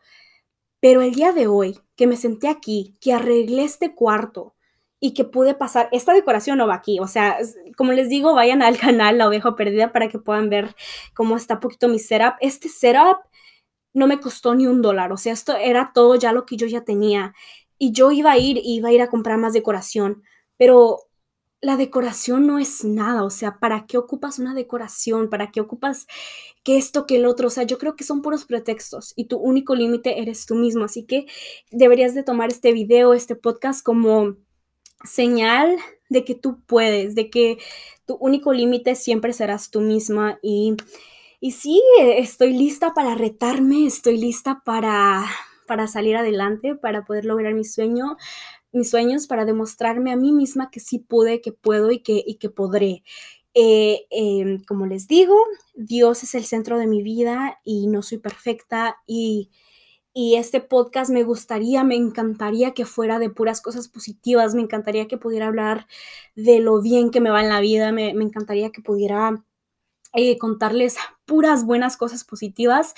Pero 0.79 1.01
el 1.01 1.13
día 1.13 1.31
de 1.33 1.47
hoy 1.47 1.79
que 1.95 2.07
me 2.07 2.17
senté 2.17 2.47
aquí, 2.49 2.95
que 3.01 3.13
arreglé 3.13 3.63
este 3.63 3.95
cuarto, 3.95 4.55
y 4.99 5.13
que 5.13 5.23
pude 5.23 5.53
pasar. 5.53 5.89
Esta 5.91 6.13
decoración 6.13 6.57
no 6.57 6.67
va 6.67 6.75
aquí, 6.75 6.99
o 6.99 7.07
sea, 7.07 7.37
como 7.75 7.93
les 7.93 8.09
digo, 8.09 8.33
vayan 8.33 8.61
al 8.61 8.77
canal 8.79 9.17
La 9.17 9.27
Oveja 9.27 9.55
Perdida 9.55 9.91
para 9.91 10.07
que 10.07 10.19
puedan 10.19 10.49
ver 10.49 10.75
cómo 11.13 11.37
está 11.37 11.59
poquito 11.59 11.87
mi 11.87 11.99
setup. 11.99 12.35
Este 12.41 12.69
setup 12.69 13.19
no 13.93 14.07
me 14.07 14.19
costó 14.19 14.55
ni 14.55 14.67
un 14.67 14.81
dólar, 14.81 15.11
o 15.11 15.17
sea, 15.17 15.33
esto 15.33 15.55
era 15.55 15.91
todo 15.93 16.15
ya 16.15 16.31
lo 16.31 16.45
que 16.45 16.57
yo 16.57 16.67
ya 16.67 16.83
tenía. 16.83 17.33
Y 17.79 17.91
yo 17.91 18.11
iba 18.11 18.31
a 18.31 18.37
ir, 18.37 18.59
iba 18.63 18.89
a 18.89 18.91
ir 18.91 19.01
a 19.01 19.09
comprar 19.09 19.37
más 19.37 19.53
decoración, 19.53 20.23
pero 20.57 21.07
la 21.61 21.75
decoración 21.77 22.45
no 22.45 22.59
es 22.59 22.83
nada, 22.83 23.23
o 23.23 23.29
sea, 23.31 23.59
¿para 23.59 23.87
qué 23.87 23.97
ocupas 23.97 24.37
una 24.39 24.53
decoración? 24.53 25.29
¿Para 25.29 25.51
qué 25.51 25.59
ocupas 25.59 26.05
que 26.63 26.77
esto, 26.77 27.07
que 27.07 27.15
el 27.17 27.25
otro? 27.25 27.47
O 27.47 27.49
sea, 27.49 27.63
yo 27.63 27.77
creo 27.79 27.95
que 27.95 28.03
son 28.03 28.21
puros 28.21 28.45
pretextos 28.45 29.13
y 29.15 29.25
tu 29.25 29.37
único 29.37 29.75
límite 29.75 30.21
eres 30.21 30.45
tú 30.45 30.55
mismo, 30.55 30.85
así 30.85 31.05
que 31.05 31.25
deberías 31.71 32.13
de 32.13 32.23
tomar 32.23 32.49
este 32.49 32.73
video, 32.73 33.13
este 33.13 33.35
podcast 33.35 33.83
como 33.83 34.35
señal 35.03 35.77
de 36.09 36.23
que 36.23 36.35
tú 36.35 36.61
puedes, 36.65 37.15
de 37.15 37.29
que 37.29 37.57
tu 38.05 38.15
único 38.15 38.53
límite 38.53 38.95
siempre 38.95 39.33
serás 39.33 39.69
tú 39.69 39.81
misma 39.81 40.39
y, 40.41 40.75
y 41.39 41.51
sí, 41.51 41.81
estoy 41.99 42.53
lista 42.53 42.93
para 42.93 43.15
retarme, 43.15 43.85
estoy 43.85 44.17
lista 44.17 44.61
para, 44.65 45.25
para 45.67 45.87
salir 45.87 46.15
adelante, 46.15 46.75
para 46.75 47.05
poder 47.05 47.25
lograr 47.25 47.53
mi 47.53 47.65
sueño, 47.65 48.17
mis 48.71 48.89
sueños, 48.89 49.27
para 49.27 49.45
demostrarme 49.45 50.11
a 50.11 50.15
mí 50.15 50.31
misma 50.31 50.71
que 50.71 50.79
sí 50.79 50.99
pude, 50.99 51.41
que 51.41 51.51
puedo 51.51 51.91
y 51.91 51.99
que, 51.99 52.23
y 52.25 52.35
que 52.35 52.49
podré. 52.49 53.03
Eh, 53.53 54.05
em, 54.11 54.63
como 54.63 54.85
les 54.85 55.07
digo, 55.07 55.35
Dios 55.75 56.23
es 56.23 56.35
el 56.35 56.45
centro 56.45 56.77
de 56.77 56.87
mi 56.87 57.01
vida 57.01 57.59
y 57.63 57.87
no 57.87 58.03
soy 58.03 58.19
perfecta 58.19 58.97
y 59.07 59.49
y 60.19 60.33
este 60.33 60.61
podcast 60.61 61.11
me 61.11 61.21
gustaría, 61.21 61.83
me 61.83 61.95
encantaría 61.95 62.73
que 62.73 62.85
fuera 62.85 63.19
de 63.19 63.29
puras 63.29 63.61
cosas 63.61 63.87
positivas, 63.87 64.55
me 64.55 64.63
encantaría 64.63 65.07
que 65.07 65.19
pudiera 65.19 65.45
hablar 65.45 65.85
de 66.35 66.59
lo 66.59 66.81
bien 66.81 67.11
que 67.11 67.21
me 67.21 67.29
va 67.29 67.43
en 67.43 67.49
la 67.49 67.59
vida, 67.59 67.91
me, 67.91 68.09
encantaría 68.09 68.71
que 68.71 68.81
pudiera 68.81 69.43
eh, 70.13 70.39
contarles 70.39 70.95
puras 71.25 71.67
buenas 71.67 71.97
cosas 71.97 72.23
positivas, 72.23 72.95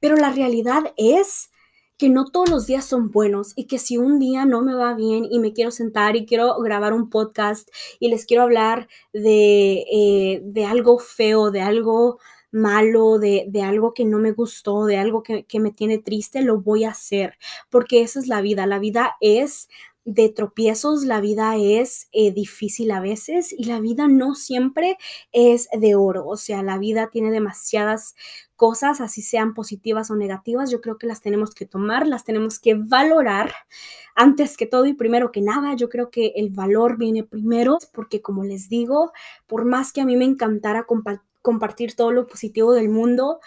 pero 0.00 0.16
la 0.16 0.32
realidad 0.32 0.94
es 0.96 1.50
que 1.98 2.08
no 2.08 2.24
todos 2.24 2.48
los 2.48 2.66
días 2.66 2.86
son 2.86 3.10
buenos 3.10 3.52
y 3.54 3.66
que 3.66 3.78
si 3.78 3.98
un 3.98 4.18
día 4.18 4.46
no 4.46 4.62
me 4.62 4.72
va 4.72 4.94
bien 4.94 5.26
y 5.30 5.40
me 5.40 5.52
quiero 5.52 5.72
sentar 5.72 6.16
y 6.16 6.24
quiero 6.24 6.58
grabar 6.62 6.94
un 6.94 7.10
podcast 7.10 7.68
y 8.00 8.08
les 8.08 8.24
quiero 8.24 8.44
hablar 8.44 8.88
de, 9.12 9.84
eh, 9.92 10.40
de 10.42 10.64
algo 10.64 10.98
feo, 10.98 11.50
de 11.50 11.60
algo 11.60 12.18
malo, 12.52 13.18
de, 13.18 13.50
algo 13.64 13.94
que 13.94 14.04
no 14.04 14.18
me 14.18 14.32
gustó, 14.32 14.84
de 14.84 14.98
algo 14.98 15.22
que, 15.22 15.46
me 15.58 15.72
tiene 15.72 15.98
triste, 15.98 16.42
lo 16.42 16.60
voy 16.60 16.84
a 16.84 16.90
hacer, 16.90 17.38
porque 17.70 18.02
esa 18.02 18.20
es 18.20 18.28
la 18.28 18.42
vida. 18.42 18.66
La 18.66 18.78
vida 18.78 19.16
es 19.20 19.68
de 20.04 20.28
tropiezos, 20.28 21.04
la 21.04 21.20
vida 21.20 21.56
es 21.56 22.08
eh, 22.12 22.32
difícil 22.32 22.90
a 22.90 23.00
veces 23.00 23.54
y 23.56 23.64
la 23.64 23.80
vida 23.80 24.08
no 24.08 24.34
siempre 24.34 24.98
es 25.30 25.68
de 25.72 25.94
oro, 25.94 26.26
o 26.26 26.36
sea, 26.36 26.62
la 26.62 26.76
vida 26.76 27.08
tiene 27.10 27.30
demasiadas 27.30 28.16
cosas, 28.56 29.00
así 29.00 29.22
sean 29.22 29.54
positivas 29.54 30.10
o 30.10 30.16
negativas, 30.16 30.70
yo 30.72 30.80
creo 30.80 30.98
que 30.98 31.06
las 31.06 31.20
tenemos 31.20 31.54
que 31.54 31.66
tomar, 31.66 32.06
las 32.08 32.24
tenemos 32.24 32.58
que 32.58 32.74
valorar 32.74 33.52
antes 34.16 34.56
que 34.56 34.66
todo 34.66 34.86
y 34.86 34.94
primero 34.94 35.30
que 35.30 35.40
nada, 35.40 35.74
yo 35.74 35.88
creo 35.88 36.10
que 36.10 36.32
el 36.36 36.50
valor 36.50 36.98
viene 36.98 37.22
primero 37.22 37.78
porque 37.92 38.20
como 38.20 38.42
les 38.42 38.68
digo, 38.68 39.12
por 39.46 39.64
más 39.64 39.92
que 39.92 40.00
a 40.00 40.04
mí 40.04 40.16
me 40.16 40.24
encantara 40.24 40.84
compartir, 40.84 41.31
compartir 41.42 41.94
todo 41.94 42.12
lo 42.12 42.26
positivo 42.26 42.72
del 42.72 42.88
mundo, 42.88 43.40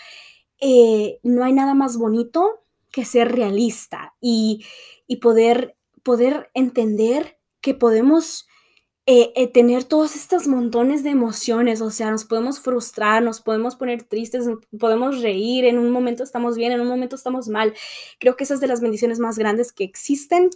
eh, 0.59 1.19
no 1.23 1.43
hay 1.43 1.53
nada 1.53 1.73
más 1.73 1.97
bonito 1.97 2.61
que 2.91 3.05
ser 3.05 3.31
realista 3.31 4.15
y, 4.21 4.65
poder, 5.21 5.75
poder 6.03 6.49
entender 6.53 7.37
que 7.61 7.73
podemos 7.73 8.47
eh, 9.05 9.33
eh, 9.35 9.47
tener 9.47 9.83
todos 9.83 10.15
estos 10.15 10.47
montones 10.47 11.03
de 11.03 11.09
emociones, 11.09 11.81
o 11.81 11.91
sea, 11.91 12.09
nos 12.09 12.25
podemos 12.25 12.59
frustrar, 12.59 13.21
nos 13.21 13.41
podemos 13.41 13.75
poner 13.75 14.03
tristes, 14.03 14.47
podemos 14.79 15.21
reír, 15.21 15.65
en 15.65 15.77
un 15.77 15.91
momento 15.91 16.23
estamos 16.23 16.57
bien, 16.57 16.71
en 16.71 16.81
un 16.81 16.87
momento 16.87 17.15
estamos 17.15 17.47
mal. 17.49 17.73
Creo 18.19 18.35
que 18.35 18.45
esa 18.45 18.55
es 18.55 18.61
de 18.61 18.67
las 18.67 18.81
bendiciones 18.81 19.19
más 19.19 19.37
grandes 19.37 19.71
que 19.71 19.83
existen 19.83 20.49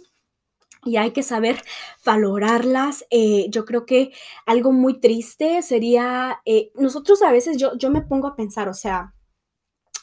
y 0.84 0.96
hay 0.96 1.12
que 1.12 1.22
saber 1.22 1.62
valorarlas. 2.04 3.04
Eh, 3.10 3.46
yo 3.50 3.64
creo 3.64 3.86
que 3.86 4.12
algo 4.46 4.72
muy 4.72 5.00
triste 5.00 5.62
sería, 5.62 6.40
eh, 6.44 6.70
nosotros 6.74 7.22
a 7.22 7.32
veces, 7.32 7.56
yo, 7.58 7.76
yo 7.76 7.90
me 7.90 8.02
pongo 8.02 8.28
a 8.28 8.36
pensar, 8.36 8.68
o 8.68 8.74
sea, 8.74 9.14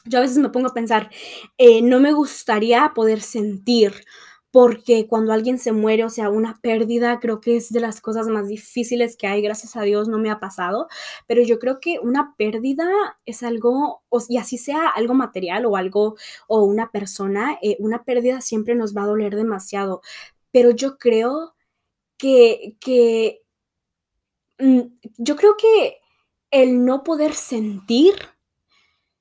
yo 0.04 0.18
a 0.18 0.22
veces 0.22 0.38
me 0.38 0.50
pongo 0.50 0.68
a 0.68 0.74
pensar, 0.74 1.10
eh, 1.58 1.82
no 1.82 2.00
me 2.00 2.12
gustaría 2.12 2.92
poder 2.94 3.20
sentir, 3.20 3.92
porque 4.50 5.06
cuando 5.06 5.32
alguien 5.34 5.58
se 5.58 5.72
muere, 5.72 6.04
o 6.04 6.10
sea, 6.10 6.30
una 6.30 6.58
pérdida, 6.62 7.20
creo 7.20 7.40
que 7.40 7.56
es 7.56 7.70
de 7.70 7.80
las 7.80 8.00
cosas 8.00 8.28
más 8.28 8.48
difíciles 8.48 9.16
que 9.16 9.26
hay, 9.26 9.42
gracias 9.42 9.76
a 9.76 9.82
Dios 9.82 10.08
no 10.08 10.18
me 10.18 10.30
ha 10.30 10.40
pasado, 10.40 10.88
pero 11.26 11.42
yo 11.42 11.58
creo 11.58 11.80
que 11.80 11.98
una 12.00 12.34
pérdida 12.38 12.88
es 13.26 13.42
algo, 13.42 14.02
y 14.28 14.38
así 14.38 14.56
sea 14.56 14.88
algo 14.88 15.12
material 15.14 15.66
o 15.66 15.76
algo, 15.76 16.16
o 16.46 16.64
una 16.64 16.90
persona, 16.90 17.58
una 17.78 18.04
pérdida 18.04 18.40
siempre 18.40 18.74
nos 18.74 18.96
va 18.96 19.02
a 19.02 19.06
doler 19.06 19.36
demasiado, 19.36 20.00
pero 20.52 20.70
yo 20.70 20.98
creo 20.98 21.54
que, 22.18 22.76
que 22.80 23.42
mm, 24.58 24.80
yo 25.18 25.36
creo 25.36 25.56
que 25.56 25.98
el 26.50 26.84
no 26.84 27.02
poder 27.04 27.34
sentir 27.34 28.14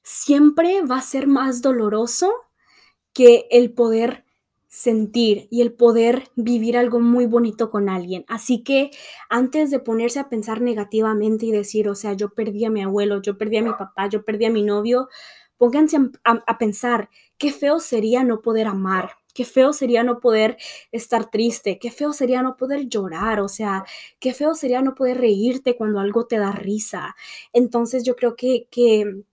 siempre 0.04 0.82
va 0.82 0.98
a 0.98 1.02
ser 1.02 1.28
más 1.28 1.62
doloroso 1.62 2.32
que 3.14 3.48
el 3.52 3.74
poder 3.74 4.26
sentir 4.70 5.48
y 5.52 5.62
el 5.62 5.74
poder 5.74 6.30
vivir 6.36 6.78
algo 6.78 7.00
muy 7.00 7.26
bonito 7.26 7.72
con 7.72 7.90
alguien. 7.90 8.26
Así 8.28 8.64
que 8.64 8.92
antes 9.30 9.72
de 9.72 9.80
ponerse 9.80 10.20
a 10.20 10.30
pensar 10.30 10.62
negativamente 10.62 11.46
y 11.46 11.52
decir, 11.52 11.90
o 11.90 11.96
sea, 11.96 12.14
yo 12.14 12.30
perdí 12.32 12.66
a 12.66 12.70
mi 12.72 12.84
abuelo, 12.84 13.22
yo 13.22 13.38
perdí 13.38 13.58
a 13.58 13.64
mi 13.64 13.72
papá, 13.72 14.08
yo 14.10 14.24
perdí 14.26 14.46
a 14.46 14.52
mi 14.52 14.64
novio, 14.64 15.10
pónganse 15.58 15.98
a, 16.24 16.32
a 16.48 16.58
pensar, 16.58 17.10
qué 17.38 17.52
feo 17.52 17.80
sería 17.80 18.24
no 18.24 18.42
poder 18.42 18.68
amar, 18.68 19.12
Qué 19.38 19.46
feo 19.46 19.72
sería 19.72 20.02
no 20.04 20.20
poder 20.20 20.58
estar 20.92 21.30
triste, 21.30 21.78
qué 21.78 21.92
feo 21.92 22.12
sería 22.12 22.42
no 22.42 22.58
poder 22.58 22.88
llorar, 22.90 23.40
o 23.40 23.48
sea, 23.48 23.86
qué 24.20 24.34
feo 24.34 24.56
sería 24.56 24.82
no 24.82 24.96
poder 24.96 25.20
reírte 25.20 25.76
cuando 25.78 26.00
algo 26.00 26.26
te 26.26 26.40
da 26.40 26.52
risa. 26.54 27.16
Entonces 27.54 28.04
yo 28.04 28.16
creo 28.16 28.36
que, 28.36 28.68
que 28.72 29.24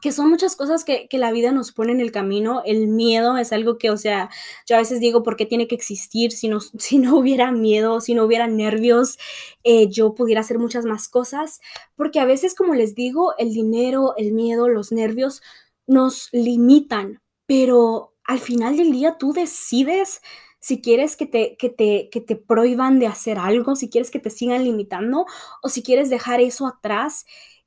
que 0.00 0.12
son 0.12 0.28
muchas 0.28 0.56
cosas 0.56 0.84
que, 0.84 1.08
la 1.12 1.32
vida 1.32 1.52
nos 1.52 1.72
pone 1.72 1.92
en 1.92 2.00
el 2.00 2.12
camino. 2.12 2.62
El 2.64 2.88
miedo 2.88 3.36
es 3.38 3.52
algo 3.52 3.78
que, 3.78 3.90
o 3.90 3.96
sea, 3.96 4.30
yo 4.66 4.76
a 4.76 4.78
veces 4.80 5.00
digo, 5.00 5.22
¿por 5.22 5.36
qué 5.36 5.46
tiene 5.46 5.68
que 5.68 5.74
existir? 5.74 6.32
Si 6.32 6.48
no, 6.48 6.60
si 6.78 6.98
no 6.98 7.16
hubiera 7.16 7.52
miedo, 7.52 8.00
si 8.00 8.14
no 8.14 8.24
hubiera 8.24 8.46
nervios, 8.46 9.18
eh, 9.62 9.88
yo 9.88 10.14
pudiera 10.14 10.40
hacer 10.40 10.58
muchas 10.58 10.84
más 10.86 11.08
cosas. 11.08 11.60
Porque 11.96 12.20
a 12.20 12.24
veces, 12.24 12.54
como 12.54 12.74
les 12.74 12.94
digo, 12.94 13.34
el 13.38 13.52
dinero, 13.52 14.14
el 14.16 14.32
miedo, 14.32 14.68
los 14.68 14.92
nervios 14.92 15.42
nos 15.86 16.30
limitan, 16.32 17.20
pero 17.46 18.13
al 18.24 18.38
final 18.40 18.76
del 18.76 18.92
día 18.92 19.16
tú 19.18 19.32
decides 19.32 20.22
si 20.60 20.80
quieres 20.80 21.16
que 21.16 21.26
te, 21.26 21.56
que 21.58 21.68
te, 21.68 22.08
que 22.10 22.20
te 22.20 22.36
prohíban 22.36 22.98
de 22.98 23.06
hacer 23.06 23.38
algo, 23.38 23.76
si 23.76 23.90
quieres 23.90 24.10
que 24.10 24.18
te 24.18 24.30
sigan 24.30 24.64
limitando 24.64 25.26
o 25.62 25.68
si 25.68 25.82
quieres 25.82 26.08
dejar 26.10 26.40
eso 26.40 26.66
atrás 26.66 27.26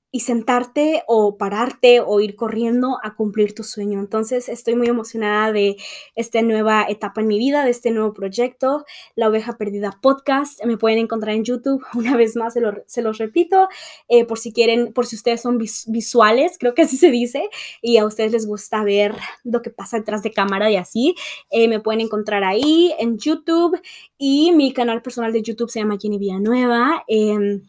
y 0.09 0.21
sentarte 0.21 1.03
o 1.05 1.37
pararte 1.37 1.99
o 1.99 2.21
ir 2.21 2.35
corriendo 2.35 2.97
a 3.03 3.15
cumplir 3.15 3.53
tu 3.53 3.63
sueño. 3.63 3.99
Entonces 3.99 4.47
estoy 4.47 4.75
muy 4.75 4.87
emocionada 4.87 5.51
de 5.51 5.75
esta 6.15 6.41
nueva 6.41 6.85
etapa 6.87 7.21
en 7.21 7.27
mi 7.27 7.37
vida, 7.37 7.65
de 7.65 7.71
este 7.71 7.91
nuevo 7.91 8.13
proyecto, 8.13 8.85
La 9.15 9.27
Oveja 9.27 9.57
Perdida 9.57 9.99
Podcast. 10.01 10.63
Me 10.63 10.77
pueden 10.77 10.99
encontrar 10.99 11.35
en 11.35 11.43
YouTube, 11.43 11.83
una 11.93 12.15
vez 12.15 12.35
más 12.35 12.53
se, 12.87 13.01
los 13.01 13.17
repito, 13.17 13.67
eh, 14.07 14.25
por 14.25 14.39
si 14.39 14.53
quieren, 14.53 14.93
por 14.93 15.05
si 15.05 15.17
ustedes 15.17 15.41
son 15.41 15.57
visuales, 15.57 16.57
creo 16.57 16.73
que 16.73 16.83
así 16.83 16.95
se 16.97 17.11
dice, 17.11 17.49
y 17.81 17.97
a 17.97 18.05
ustedes 18.05 18.31
les 18.31 18.47
gusta 18.47 18.83
ver 18.83 19.13
lo 19.43 19.61
que 19.61 19.71
pasa 19.71 19.97
detrás 19.97 20.23
de 20.23 20.31
cámara 20.31 20.71
y 20.71 20.77
así, 20.77 21.15
eh, 21.49 21.67
me 21.67 21.81
pueden 21.81 22.01
encontrar 22.01 22.43
ahí 22.43 22.93
en 22.97 23.17
YouTube 23.17 23.79
y 24.17 24.53
mi 24.53 24.71
canal 24.71 25.01
personal 25.01 25.33
de 25.33 25.41
YouTube 25.41 25.69
se 25.69 25.79
llama 25.79 25.97
Jenny 25.99 26.17
Villanueva. 26.17 27.03
Eh, 27.07 27.61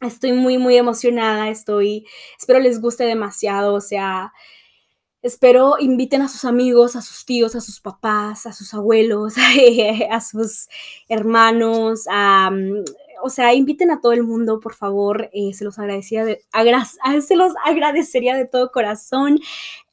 Estoy 0.00 0.32
muy, 0.32 0.58
muy 0.58 0.76
emocionada, 0.76 1.48
estoy, 1.48 2.06
espero 2.38 2.60
les 2.60 2.80
guste 2.80 3.04
demasiado, 3.04 3.74
o 3.74 3.80
sea, 3.80 4.32
espero 5.22 5.76
inviten 5.78 6.22
a 6.22 6.28
sus 6.28 6.44
amigos, 6.44 6.96
a 6.96 7.02
sus 7.02 7.24
tíos, 7.24 7.54
a 7.56 7.60
sus 7.60 7.80
papás, 7.80 8.46
a 8.46 8.52
sus 8.52 8.74
abuelos, 8.74 9.34
a 10.10 10.20
sus 10.20 10.68
hermanos, 11.08 12.06
a, 12.10 12.50
o 13.22 13.30
sea, 13.30 13.54
inviten 13.54 13.90
a 13.90 14.00
todo 14.00 14.12
el 14.12 14.22
mundo, 14.22 14.60
por 14.60 14.74
favor, 14.74 15.30
eh, 15.32 15.54
se 15.54 15.64
los 15.64 15.78
agradecería 15.78 16.24
de, 16.24 16.42
se 17.26 17.36
los 17.36 17.54
agradecería 17.64 18.36
de 18.36 18.46
todo 18.46 18.70
corazón 18.70 19.40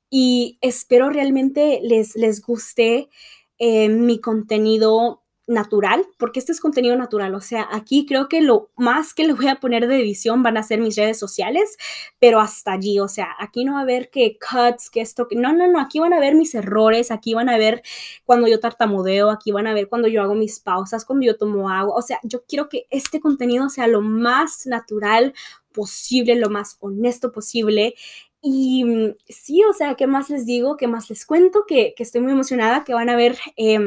y 0.10 0.58
espero 0.62 1.10
realmente 1.10 1.80
les, 1.82 2.16
les 2.18 2.42
guste 2.42 3.10
eh, 3.58 3.88
mi 3.88 4.20
contenido 4.20 5.21
natural, 5.48 6.06
porque 6.18 6.40
este 6.40 6.52
es 6.52 6.60
contenido 6.60 6.96
natural, 6.96 7.34
o 7.36 7.42
sea, 7.42 7.68
aquí 7.72 8.06
creo 8.06 8.30
que 8.30 8.42
lo 8.42 8.70
más 8.78 9.14
que 9.14 9.26
le 9.26 9.34
voy 9.34 9.48
a 9.48 9.60
poner 9.60 9.88
de 9.88 10.00
edición 10.00 10.44
van 10.44 10.58
a 10.58 10.64
ser 10.64 10.80
mis 10.80 10.96
redes 10.96 11.20
sociales, 11.20 11.78
pero 12.20 12.40
hasta 12.40 12.74
allí, 12.74 13.00
o 13.00 13.08
sea, 13.08 13.28
aquí 13.40 13.66
no 13.66 13.74
va 13.74 13.80
a 13.80 13.84
haber 13.84 14.10
que 14.10 14.38
cuts, 14.38 14.90
que 14.90 15.02
esto, 15.02 15.28
que 15.28 15.36
no, 15.36 15.54
no, 15.54 15.68
no, 15.68 15.80
aquí 15.80 16.00
van 16.00 16.14
a 16.14 16.20
ver 16.20 16.36
mis 16.36 16.56
errores, 16.56 17.12
aquí 17.12 17.34
van 17.34 17.50
a 17.50 17.58
ver 17.58 17.82
cuando 18.26 18.48
yo 18.48 18.60
tartamudeo, 18.60 19.30
aquí 19.32 19.52
van 19.52 19.68
a 19.68 19.74
ver 19.74 19.90
cuando 19.90 20.08
yo 20.08 20.22
hago 20.22 20.36
mis 20.36 20.60
pausas, 20.60 21.06
cuando 21.06 21.26
yo 21.26 21.38
tomo 21.38 21.70
agua, 21.70 21.96
o 21.96 22.02
sea, 22.02 22.20
yo 22.24 22.44
quiero 22.46 22.70
que 22.70 22.86
este 22.90 23.20
contenido 23.20 23.70
sea 23.70 23.88
lo 23.88 24.02
más 24.02 24.66
natural 24.68 25.34
posible, 25.74 26.36
lo 26.36 26.50
más 26.50 26.78
honesto 26.82 27.32
posible. 27.32 27.96
Y 28.42 28.84
mm, 28.84 29.16
sí, 29.30 29.64
o 29.64 29.74
sea, 29.74 29.96
¿qué 29.96 30.08
más 30.08 30.30
les 30.30 30.46
digo? 30.46 30.78
¿Qué 30.78 30.88
más 30.88 31.10
les 31.10 31.26
cuento? 31.26 31.66
Que, 31.68 31.94
que 31.96 32.04
estoy 32.04 32.22
muy 32.22 32.32
emocionada, 32.34 32.84
que 32.84 32.94
van 32.94 33.10
a 33.10 33.16
ver... 33.16 33.38
Eh, 33.58 33.80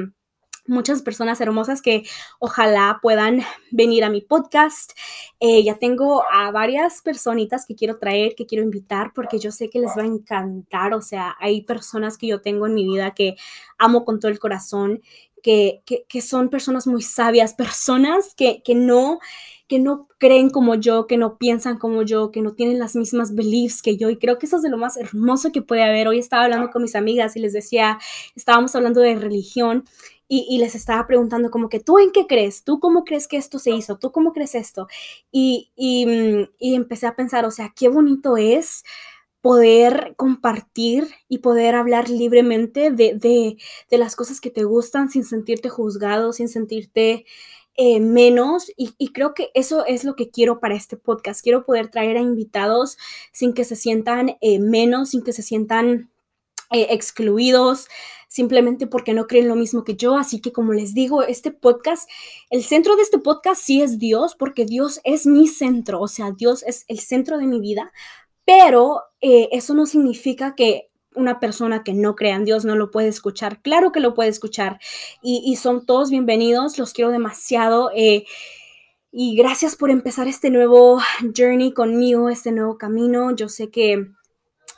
muchas 0.66 1.02
personas 1.02 1.40
hermosas 1.40 1.82
que 1.82 2.04
ojalá 2.38 2.98
puedan 3.02 3.42
venir 3.70 4.04
a 4.04 4.10
mi 4.10 4.20
podcast. 4.20 4.92
Eh, 5.40 5.62
ya 5.62 5.76
tengo 5.76 6.24
a 6.32 6.50
varias 6.50 7.02
personitas 7.02 7.66
que 7.66 7.74
quiero 7.74 7.98
traer, 7.98 8.34
que 8.34 8.46
quiero 8.46 8.64
invitar, 8.64 9.12
porque 9.14 9.38
yo 9.38 9.50
sé 9.50 9.70
que 9.70 9.80
les 9.80 9.90
va 9.96 10.02
a 10.02 10.06
encantar. 10.06 10.94
O 10.94 11.02
sea, 11.02 11.36
hay 11.38 11.62
personas 11.62 12.16
que 12.18 12.26
yo 12.26 12.40
tengo 12.40 12.66
en 12.66 12.74
mi 12.74 12.84
vida 12.84 13.12
que 13.12 13.36
amo 13.78 14.04
con 14.04 14.20
todo 14.20 14.30
el 14.30 14.38
corazón, 14.38 15.02
que, 15.42 15.82
que, 16.08 16.22
son 16.22 16.48
personas 16.48 16.86
muy 16.86 17.02
sabias, 17.02 17.52
personas 17.52 18.34
que, 18.34 18.62
que 18.62 18.74
no 18.74 19.18
que 19.68 19.78
no 19.78 20.08
creen 20.18 20.50
como 20.50 20.74
yo, 20.74 21.06
que 21.06 21.16
no 21.16 21.38
piensan 21.38 21.78
como 21.78 22.02
yo, 22.02 22.30
que 22.30 22.42
no 22.42 22.52
tienen 22.52 22.78
las 22.78 22.96
mismas 22.96 23.34
beliefs 23.34 23.82
que 23.82 23.96
yo. 23.96 24.10
Y 24.10 24.18
creo 24.18 24.38
que 24.38 24.46
eso 24.46 24.56
es 24.56 24.62
de 24.62 24.70
lo 24.70 24.76
más 24.76 24.96
hermoso 24.96 25.52
que 25.52 25.62
puede 25.62 25.82
haber. 25.82 26.08
Hoy 26.08 26.18
estaba 26.18 26.44
hablando 26.44 26.70
con 26.70 26.82
mis 26.82 26.94
amigas 26.94 27.36
y 27.36 27.40
les 27.40 27.52
decía, 27.52 27.98
estábamos 28.36 28.74
hablando 28.74 29.00
de 29.00 29.14
religión 29.16 29.84
y, 30.26 30.58
les 30.58 30.74
estaba 30.74 31.06
preguntando 31.06 31.50
como 31.50 31.68
que, 31.68 31.80
¿tú 31.80 31.98
en 31.98 32.10
qué 32.10 32.26
crees? 32.26 32.64
¿Tú 32.64 32.80
cómo 32.80 33.04
crees 33.04 33.28
que 33.28 33.36
esto 33.36 33.58
se 33.58 33.70
hizo? 33.70 33.98
¿Tú 33.98 34.10
cómo 34.10 34.32
crees 34.32 34.54
esto? 34.54 34.88
Y, 35.30 35.70
y, 35.76 36.06
mm, 36.06 36.50
y 36.58 36.74
empecé 36.74 37.06
a 37.06 37.14
pensar, 37.14 37.44
o 37.44 37.50
sea, 37.50 37.72
qué 37.76 37.88
bonito 37.88 38.36
es 38.36 38.84
poder 39.44 40.14
compartir 40.16 41.06
y 41.28 41.38
poder 41.38 41.74
hablar 41.74 42.08
libremente 42.08 42.90
de, 42.90 43.14
de, 43.14 43.58
de, 43.90 43.98
las 43.98 44.16
cosas 44.16 44.40
que 44.40 44.50
te 44.50 44.64
gustan 44.64 45.10
sin 45.10 45.22
sentirte 45.24 45.68
juzgado, 45.68 46.32
sin 46.32 46.48
sentirte 46.48 47.26
eh, 47.76 48.00
menos. 48.00 48.70
Y, 48.76 49.12
creo 49.12 49.34
que 49.34 49.50
eso 49.54 49.84
es 49.86 50.04
lo 50.04 50.14
que 50.16 50.30
quiero 50.30 50.60
para 50.60 50.74
este 50.74 50.96
podcast. 50.96 51.42
Quiero 51.42 51.64
poder 51.64 51.88
traer 51.88 52.16
a 52.16 52.20
invitados 52.20 52.96
sin 53.32 53.52
que 53.54 53.64
se 53.64 53.76
sientan 53.76 54.36
eh, 54.40 54.58
menos, 54.58 55.10
sin 55.10 55.22
que 55.22 55.32
se 55.32 55.42
sientan 55.42 56.10
eh, 56.70 56.88
excluidos, 56.90 57.88
simplemente 58.28 58.86
porque 58.86 59.14
no 59.14 59.26
creen 59.26 59.48
lo 59.48 59.56
mismo 59.56 59.84
que 59.84 59.96
yo. 59.96 60.16
Así 60.16 60.40
que 60.40 60.52
como 60.52 60.72
les 60.72 60.94
digo, 60.94 61.22
este 61.22 61.50
podcast, 61.50 62.08
el 62.50 62.62
centro 62.62 62.96
de 62.96 63.02
este 63.02 63.18
podcast 63.18 63.62
sí 63.62 63.82
es 63.82 63.98
Dios, 63.98 64.36
porque 64.36 64.64
Dios 64.66 65.00
es 65.04 65.26
mi 65.26 65.48
centro, 65.48 66.00
o 66.00 66.08
sea, 66.08 66.32
Dios 66.32 66.62
es 66.64 66.84
el 66.88 67.00
centro 67.00 67.38
de 67.38 67.46
mi 67.46 67.60
vida, 67.60 67.92
pero 68.44 69.02
eso 69.20 69.72
no 69.72 69.86
significa 69.86 70.54
que 70.54 70.90
una 71.14 71.40
persona 71.40 71.82
que 71.82 71.94
no 71.94 72.14
crea 72.14 72.36
en 72.36 72.44
Dios 72.44 72.64
no 72.64 72.76
lo 72.76 72.90
puede 72.90 73.08
escuchar. 73.08 73.60
Claro 73.62 73.92
que 73.92 74.00
lo 74.00 74.14
puede 74.14 74.30
escuchar 74.30 74.78
y, 75.22 75.56
son 75.56 75.86
todos 75.86 76.10
bienvenidos, 76.10 76.78
los 76.78 76.92
quiero 76.92 77.10
demasiado. 77.10 77.90
Eh, 77.94 78.24
y 79.12 79.36
gracias 79.36 79.76
por 79.76 79.90
empezar 79.90 80.26
este 80.26 80.50
nuevo 80.50 81.00
journey 81.36 81.72
conmigo, 81.72 82.28
este 82.28 82.52
nuevo 82.52 82.78
camino. 82.78 83.34
Yo 83.34 83.48
sé 83.48 83.70
que 83.70 84.08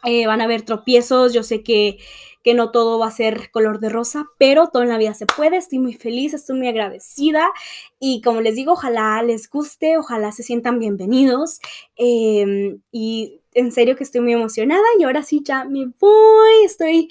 eh, 0.04 0.26
van 0.26 0.40
a 0.40 0.44
haber 0.44 0.62
tropiezos, 0.62 1.32
yo 1.32 1.42
sé 1.42 1.62
que, 1.62 1.98
que 2.46 2.54
no 2.54 2.70
todo 2.70 3.00
va 3.00 3.08
a 3.08 3.10
ser 3.10 3.50
color 3.50 3.80
de 3.80 3.88
rosa, 3.88 4.28
pero 4.38 4.68
todo 4.68 4.84
en 4.84 4.88
la 4.88 4.98
vida 4.98 5.14
se 5.14 5.26
puede, 5.26 5.56
estoy 5.56 5.80
muy 5.80 5.94
feliz, 5.94 6.32
estoy 6.32 6.56
muy 6.56 6.68
agradecida 6.68 7.50
y 7.98 8.20
como 8.20 8.40
les 8.40 8.54
digo, 8.54 8.74
ojalá 8.74 9.20
les 9.24 9.50
guste, 9.50 9.98
ojalá 9.98 10.30
se 10.30 10.44
sientan 10.44 10.78
bienvenidos 10.78 11.58
em, 11.96 12.80
y 12.92 13.40
en 13.52 13.72
serio 13.72 13.96
que 13.96 14.04
estoy 14.04 14.20
muy 14.20 14.32
emocionada 14.32 14.84
y 14.96 15.02
ahora 15.02 15.24
sí 15.24 15.42
ya 15.44 15.64
me 15.64 15.86
voy, 15.98 16.64
estoy 16.64 17.08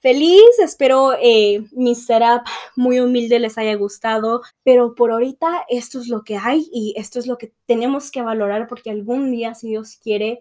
feliz, 0.00 0.44
espero 0.62 1.14
eh, 1.18 1.64
mi 1.72 1.94
setup 1.94 2.42
muy 2.76 3.00
humilde 3.00 3.38
les 3.38 3.56
haya 3.56 3.76
gustado, 3.76 4.42
pero 4.64 4.94
por 4.94 5.12
ahorita 5.12 5.64
esto 5.70 5.98
es 5.98 6.08
lo 6.08 6.24
que 6.24 6.36
hay 6.36 6.68
y 6.70 6.92
esto 6.98 7.18
es 7.18 7.26
lo 7.26 7.38
que 7.38 7.54
tenemos 7.64 8.10
que 8.10 8.20
valorar 8.20 8.66
porque 8.68 8.90
algún 8.90 9.30
día, 9.30 9.54
si 9.54 9.68
Dios 9.68 9.96
quiere, 9.96 10.40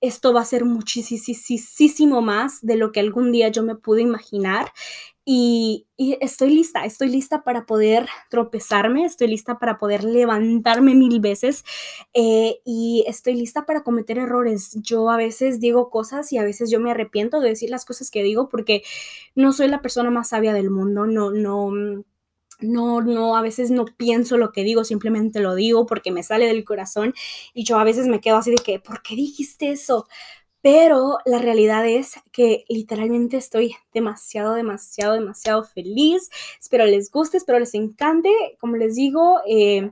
esto 0.00 0.32
va 0.32 0.40
a 0.40 0.44
ser 0.44 0.64
muchísimo 0.64 2.22
más 2.22 2.60
de 2.62 2.76
lo 2.76 2.92
que 2.92 3.00
algún 3.00 3.32
día 3.32 3.48
yo 3.48 3.62
me 3.62 3.74
pude 3.74 4.02
imaginar. 4.02 4.72
Y, 5.24 5.86
estoy 5.96 6.50
lista, 6.50 6.84
estoy 6.86 7.08
lista 7.08 7.44
para 7.44 7.66
poder 7.66 8.08
tropezarme, 8.30 9.04
estoy 9.04 9.28
lista 9.28 9.58
para 9.58 9.78
poder 9.78 10.02
levantarme 10.02 10.94
mil 10.94 11.20
veces 11.20 11.62
eh, 12.14 12.60
y 12.64 13.04
estoy 13.06 13.34
lista 13.34 13.66
para 13.66 13.82
cometer 13.82 14.18
errores. 14.18 14.72
Yo 14.82 15.10
a 15.10 15.16
veces 15.16 15.60
digo 15.60 15.90
cosas 15.90 16.32
y 16.32 16.38
a 16.38 16.42
veces 16.44 16.70
yo 16.70 16.80
me 16.80 16.90
arrepiento 16.90 17.40
de 17.40 17.50
decir 17.50 17.70
las 17.70 17.84
cosas 17.84 18.10
que 18.10 18.22
digo 18.22 18.48
porque 18.48 18.82
no 19.34 19.52
soy 19.52 19.68
la 19.68 19.82
persona 19.82 20.10
más 20.10 20.30
sabia 20.30 20.54
del 20.54 20.70
mundo, 20.70 21.06
no, 21.06 21.30
no, 21.30 21.70
no, 22.62 23.00
no, 23.00 23.36
a 23.36 23.42
veces 23.42 23.70
no 23.70 23.84
pienso 23.84 24.36
lo 24.36 24.52
que 24.52 24.64
digo, 24.64 24.84
simplemente 24.84 25.40
lo 25.40 25.54
digo 25.54 25.86
porque 25.86 26.10
me 26.12 26.22
sale 26.22 26.46
del 26.46 26.64
corazón 26.64 27.14
y 27.54 27.64
yo 27.64 27.78
a 27.78 27.84
veces 27.84 28.06
me 28.06 28.20
quedo 28.20 28.36
así 28.36 28.50
de 28.50 28.56
que, 28.56 28.80
¿por 28.80 29.02
qué 29.02 29.16
dijiste 29.16 29.70
eso? 29.70 30.06
Pero 30.62 31.18
la 31.24 31.38
realidad 31.38 31.86
es 31.86 32.14
que 32.32 32.64
literalmente 32.68 33.38
estoy 33.38 33.76
demasiado, 33.94 34.54
demasiado, 34.54 35.14
demasiado 35.14 35.64
feliz. 35.64 36.28
Espero 36.60 36.84
les 36.84 37.10
guste, 37.10 37.38
espero 37.38 37.58
les 37.58 37.74
encante. 37.74 38.30
Como 38.60 38.76
les 38.76 38.94
digo, 38.94 39.40
eh, 39.48 39.90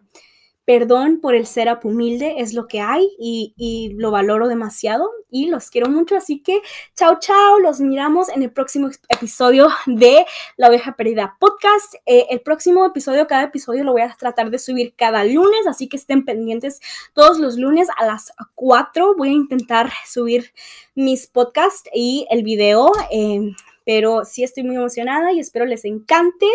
Perdón 0.69 1.21
por 1.23 1.35
el 1.35 1.47
ser 1.47 1.67
humilde, 1.83 2.35
es 2.41 2.53
lo 2.53 2.69
que 2.69 2.83
hay 2.83 3.09
y, 3.19 3.95
lo 3.97 4.11
valoro 4.11 4.49
demasiado 4.49 5.11
y 5.31 5.47
los 5.47 5.71
quiero 5.71 5.89
mucho. 5.89 6.15
Así 6.15 6.43
que 6.43 6.61
chao, 6.95 7.17
chao, 7.19 7.59
los 7.59 7.81
miramos 7.81 8.29
en 8.29 8.43
el 8.43 8.53
próximo 8.53 8.91
episodio 9.09 9.69
de 9.87 10.27
La 10.59 10.69
Oveja 10.69 10.95
Perdida 10.95 11.39
Podcast. 11.41 11.95
Eh, 12.05 12.27
el 12.29 12.43
próximo 12.43 12.85
episodio, 12.85 13.27
cada 13.27 13.45
episodio 13.45 13.83
lo 13.83 13.93
voy 13.93 14.03
a 14.03 14.15
tratar 14.15 14.51
de 14.51 14.59
subir 14.59 14.93
cada 14.95 15.25
lunes, 15.25 15.67
así 15.67 15.89
que 15.89 15.97
estén 15.97 16.27
pendientes 16.27 16.83
todos 17.15 17.39
los 17.39 17.57
lunes 17.57 17.89
a 17.97 18.05
las 18.05 18.35
4. 18.55 19.15
Voy 19.17 19.31
a 19.31 19.33
intentar 19.33 19.91
subir 20.07 20.53
mis 20.95 21.29
podcasts 21.29 21.89
y 21.95 22.27
el 22.29 22.43
video. 22.43 22.93
Eh, 23.11 23.53
pero 23.87 24.27
sí 24.27 24.45
estoy 24.45 24.65
muy 24.65 24.77
emocionada 24.77 25.33
y 25.33 25.41
espero 25.41 25.65
les 25.65 25.87
encante. 25.87 26.47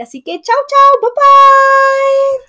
Así 0.00 0.22
que 0.22 0.40
chao, 0.40 0.56
chao, 0.68 1.00
bye 1.00 1.10
bye. 1.10 2.48